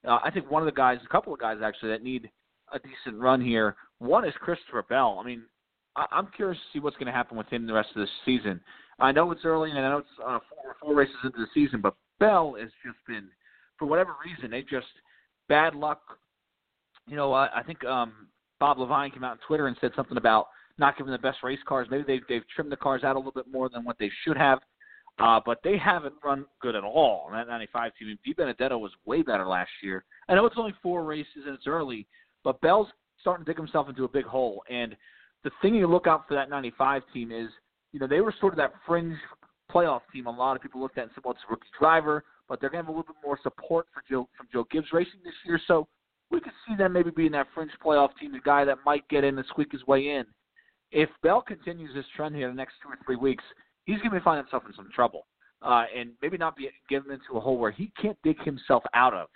[0.06, 2.30] Uh, I think one of the guys, a couple of guys actually, that need
[2.72, 3.74] a decent run here.
[3.98, 5.18] One is Christopher Bell.
[5.20, 5.42] I mean,
[5.96, 8.60] I'm curious to see what's going to happen with him the rest of this season.
[8.98, 11.80] I know it's early, and I know it's uh, four, four races into the season,
[11.80, 13.28] but Bell has just been,
[13.78, 14.86] for whatever reason, they just
[15.48, 16.00] bad luck.
[17.06, 18.28] You know, I, I think um,
[18.60, 20.46] Bob Leavine came out on Twitter and said something about
[20.78, 21.88] not giving the best race cars.
[21.90, 24.36] Maybe they've they've trimmed the cars out a little bit more than what they should
[24.36, 24.60] have.
[25.18, 27.28] Uh, but they haven't run good at all.
[27.32, 30.04] That 95 team, DiBenedetto was way better last year.
[30.28, 32.06] I know it's only four races and it's early,
[32.44, 32.88] but Bell's
[33.20, 34.62] starting to dig himself into a big hole.
[34.70, 34.96] And
[35.44, 37.48] the thing you look out for that 95 team is,
[37.92, 39.16] you know, they were sort of that fringe
[39.70, 40.26] playoff team.
[40.26, 42.70] A lot of people looked at and said, well, it's a rookie driver, but they're
[42.70, 45.34] going to have a little bit more support for Joe, from Joe Gibbs Racing this
[45.44, 45.60] year.
[45.66, 45.88] So
[46.30, 49.24] we could see them maybe being that fringe playoff team, the guy that might get
[49.24, 50.24] in and squeak his way in.
[50.90, 53.44] If Bell continues this trend here the next two or three weeks,
[53.84, 55.26] he's going to find himself in some trouble,
[55.62, 59.14] uh, and maybe not be get into a hole where he can't dig himself out
[59.14, 59.28] of,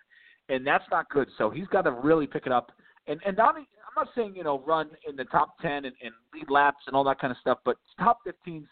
[0.49, 1.29] and that's not good.
[1.39, 2.73] So he's got to really pick it up.
[3.07, 3.67] And and I'm
[3.97, 7.05] not saying you know run in the top ten and, and lead laps and all
[7.05, 8.67] that kind of stuff, but top 15s, you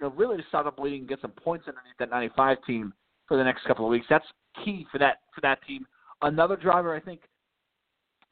[0.00, 2.92] know, really to start up bleeding and get some points underneath that 95 team
[3.26, 4.06] for the next couple of weeks.
[4.08, 4.24] That's
[4.64, 5.86] key for that for that team.
[6.22, 7.20] Another driver I think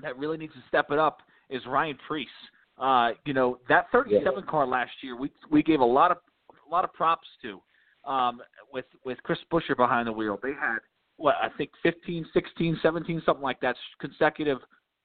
[0.01, 1.19] that really needs to step it up
[1.51, 2.29] is Ryan Preece.
[2.79, 4.51] Uh, you know that 37 yeah.
[4.51, 6.19] car last year, we we gave a lot of
[6.51, 7.61] a lot of props to
[8.09, 8.41] um,
[8.73, 10.39] with with Chris Buescher behind the wheel.
[10.43, 10.79] They had
[11.17, 14.59] what I think 15, 16, 17, something like that consecutive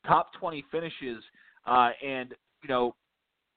[0.05, 1.23] top 20 finishes.
[1.65, 2.95] Uh, and you know,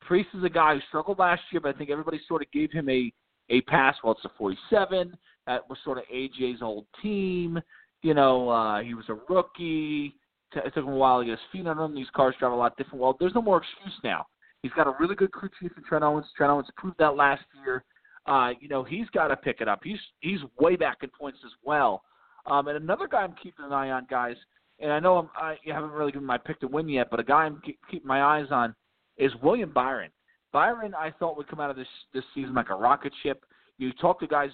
[0.01, 2.71] Preece is a guy who struggled last year, but I think everybody sort of gave
[2.71, 3.13] him a
[3.49, 3.95] a pass.
[4.03, 5.17] Well, it's a 47.
[5.47, 7.61] That was sort of AJ's old team.
[8.03, 10.15] You know, uh, he was a rookie.
[10.55, 11.95] It took him a while to get his feet under him.
[11.95, 13.01] These cars drive a lot different.
[13.01, 14.27] Well, there's no more excuse now.
[14.63, 16.27] He's got a really good crew chief in Trent Owens.
[16.37, 17.85] Trent Owens proved that last year.
[18.27, 19.81] Uh, you know, he's got to pick it up.
[19.85, 22.03] He's he's way back in points as well.
[22.47, 24.37] Um, and another guy I'm keeping an eye on, guys,
[24.81, 27.25] and I know I'm, I haven't really given my pick to win yet, but a
[27.25, 28.75] guy I'm keep, keeping my eyes on
[29.17, 30.11] is William Byron.
[30.53, 33.45] Byron, I thought would come out of this this season like a rocket ship.
[33.79, 34.51] You talk to guys,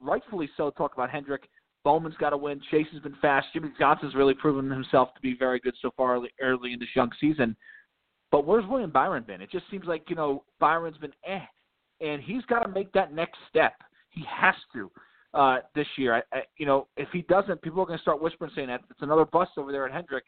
[0.00, 1.48] rightfully so, talk about Hendrick.
[1.84, 2.60] Bowman's got to win.
[2.70, 3.46] Chase has been fast.
[3.52, 6.88] Jimmie Johnson's really proven himself to be very good so far early, early in this
[6.96, 7.54] young season.
[8.32, 9.42] But where's William Byron been?
[9.42, 11.40] It just seems like you know Byron's been eh,
[12.00, 13.74] and he's got to make that next step.
[14.10, 14.90] He has to
[15.34, 16.14] uh, this year.
[16.14, 18.80] I, I, you know, if he doesn't, people are going to start whispering saying that
[18.90, 20.24] it's another bust over there at Hendrick.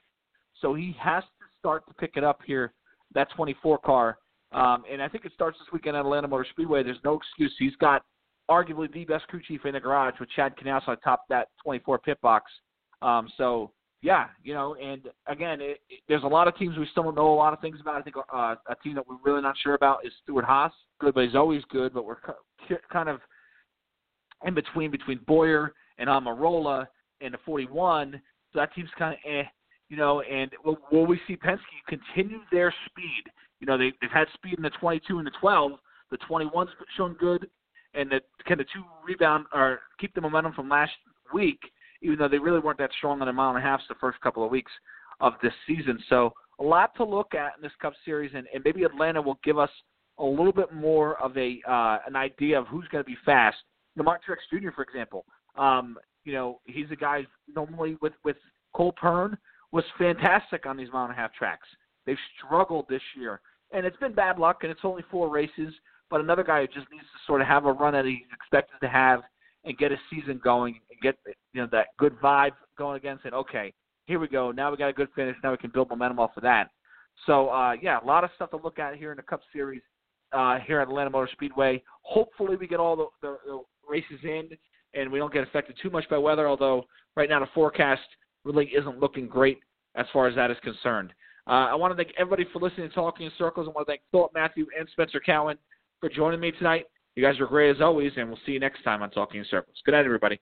[0.60, 2.72] So he has to start to pick it up here.
[3.14, 4.18] That 24 car,
[4.52, 6.82] um, and I think it starts this weekend at Atlanta Motor Speedway.
[6.82, 7.54] There's no excuse.
[7.56, 8.02] He's got
[8.50, 12.00] arguably the best crew chief in the garage with Chad Knaus on top that 24
[12.00, 12.50] pit box.
[13.02, 13.70] Um, so
[14.02, 17.14] yeah, you know, and again, it, it, there's a lot of teams we still don't
[17.14, 17.96] know a lot of things about.
[17.96, 20.72] I think uh, a team that we're really not sure about is Stewart-Haas.
[21.00, 22.18] Good, but he's always good, but we're
[22.92, 23.20] kind of
[24.44, 26.86] in between between Bowyer and Almirola
[27.20, 28.20] and the 41.
[28.52, 29.44] So that team's kind of eh,
[29.88, 30.20] you know.
[30.22, 33.30] And will, will we see Penske continue their speed?
[33.60, 35.72] You know, they, they've had speed in the 22 and the 12.
[36.10, 37.48] The 21's shown good,
[37.94, 40.92] and the kind of two rebound or keep the momentum from last
[41.34, 41.58] week
[42.02, 44.20] even though they really weren't that strong on a mile and a half the first
[44.20, 44.72] couple of weeks
[45.20, 45.98] of this season.
[46.08, 49.38] So a lot to look at in this Cup Series, and, and maybe Atlanta will
[49.44, 49.70] give us
[50.18, 53.56] a little bit more of a uh, an idea of who's going to be fast.
[54.02, 55.24] Mark Truex Jr., for example,
[55.56, 58.36] um, you know he's a guy normally with with
[58.74, 59.36] Cole Pearn
[59.72, 61.66] was fantastic on these mile and a half tracks.
[62.04, 63.40] They've struggled this year,
[63.72, 65.74] and it's been bad luck, and it's only four races.
[66.08, 68.76] But another guy who just needs to sort of have a run that he's expected
[68.80, 69.22] to have
[69.64, 71.16] and get a season going and get
[71.52, 73.18] you know that good vibe going again.
[73.22, 73.72] Saying, okay,
[74.06, 74.52] here we go.
[74.52, 75.36] Now we got a good finish.
[75.42, 76.70] Now we can build momentum off of that.
[77.26, 79.82] So uh, yeah, a lot of stuff to look at here in the Cup Series
[80.32, 81.82] uh, here at Atlanta Motor Speedway.
[82.02, 84.48] Hopefully, we get all the, the races in
[84.94, 86.48] and we don't get affected too much by weather.
[86.48, 88.02] Although right now the forecast
[88.44, 89.58] really isn't looking great
[89.94, 91.12] as far as that is concerned.
[91.48, 93.68] Uh, I want to thank everybody for listening to Talking in Circles.
[93.68, 95.56] I want to thank Philip Matthew and Spencer Cowan
[96.00, 96.86] for joining me tonight.
[97.14, 99.46] You guys are great as always, and we'll see you next time on Talking in
[99.48, 99.76] Circles.
[99.84, 100.40] Good night, everybody.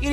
[0.00, 0.12] It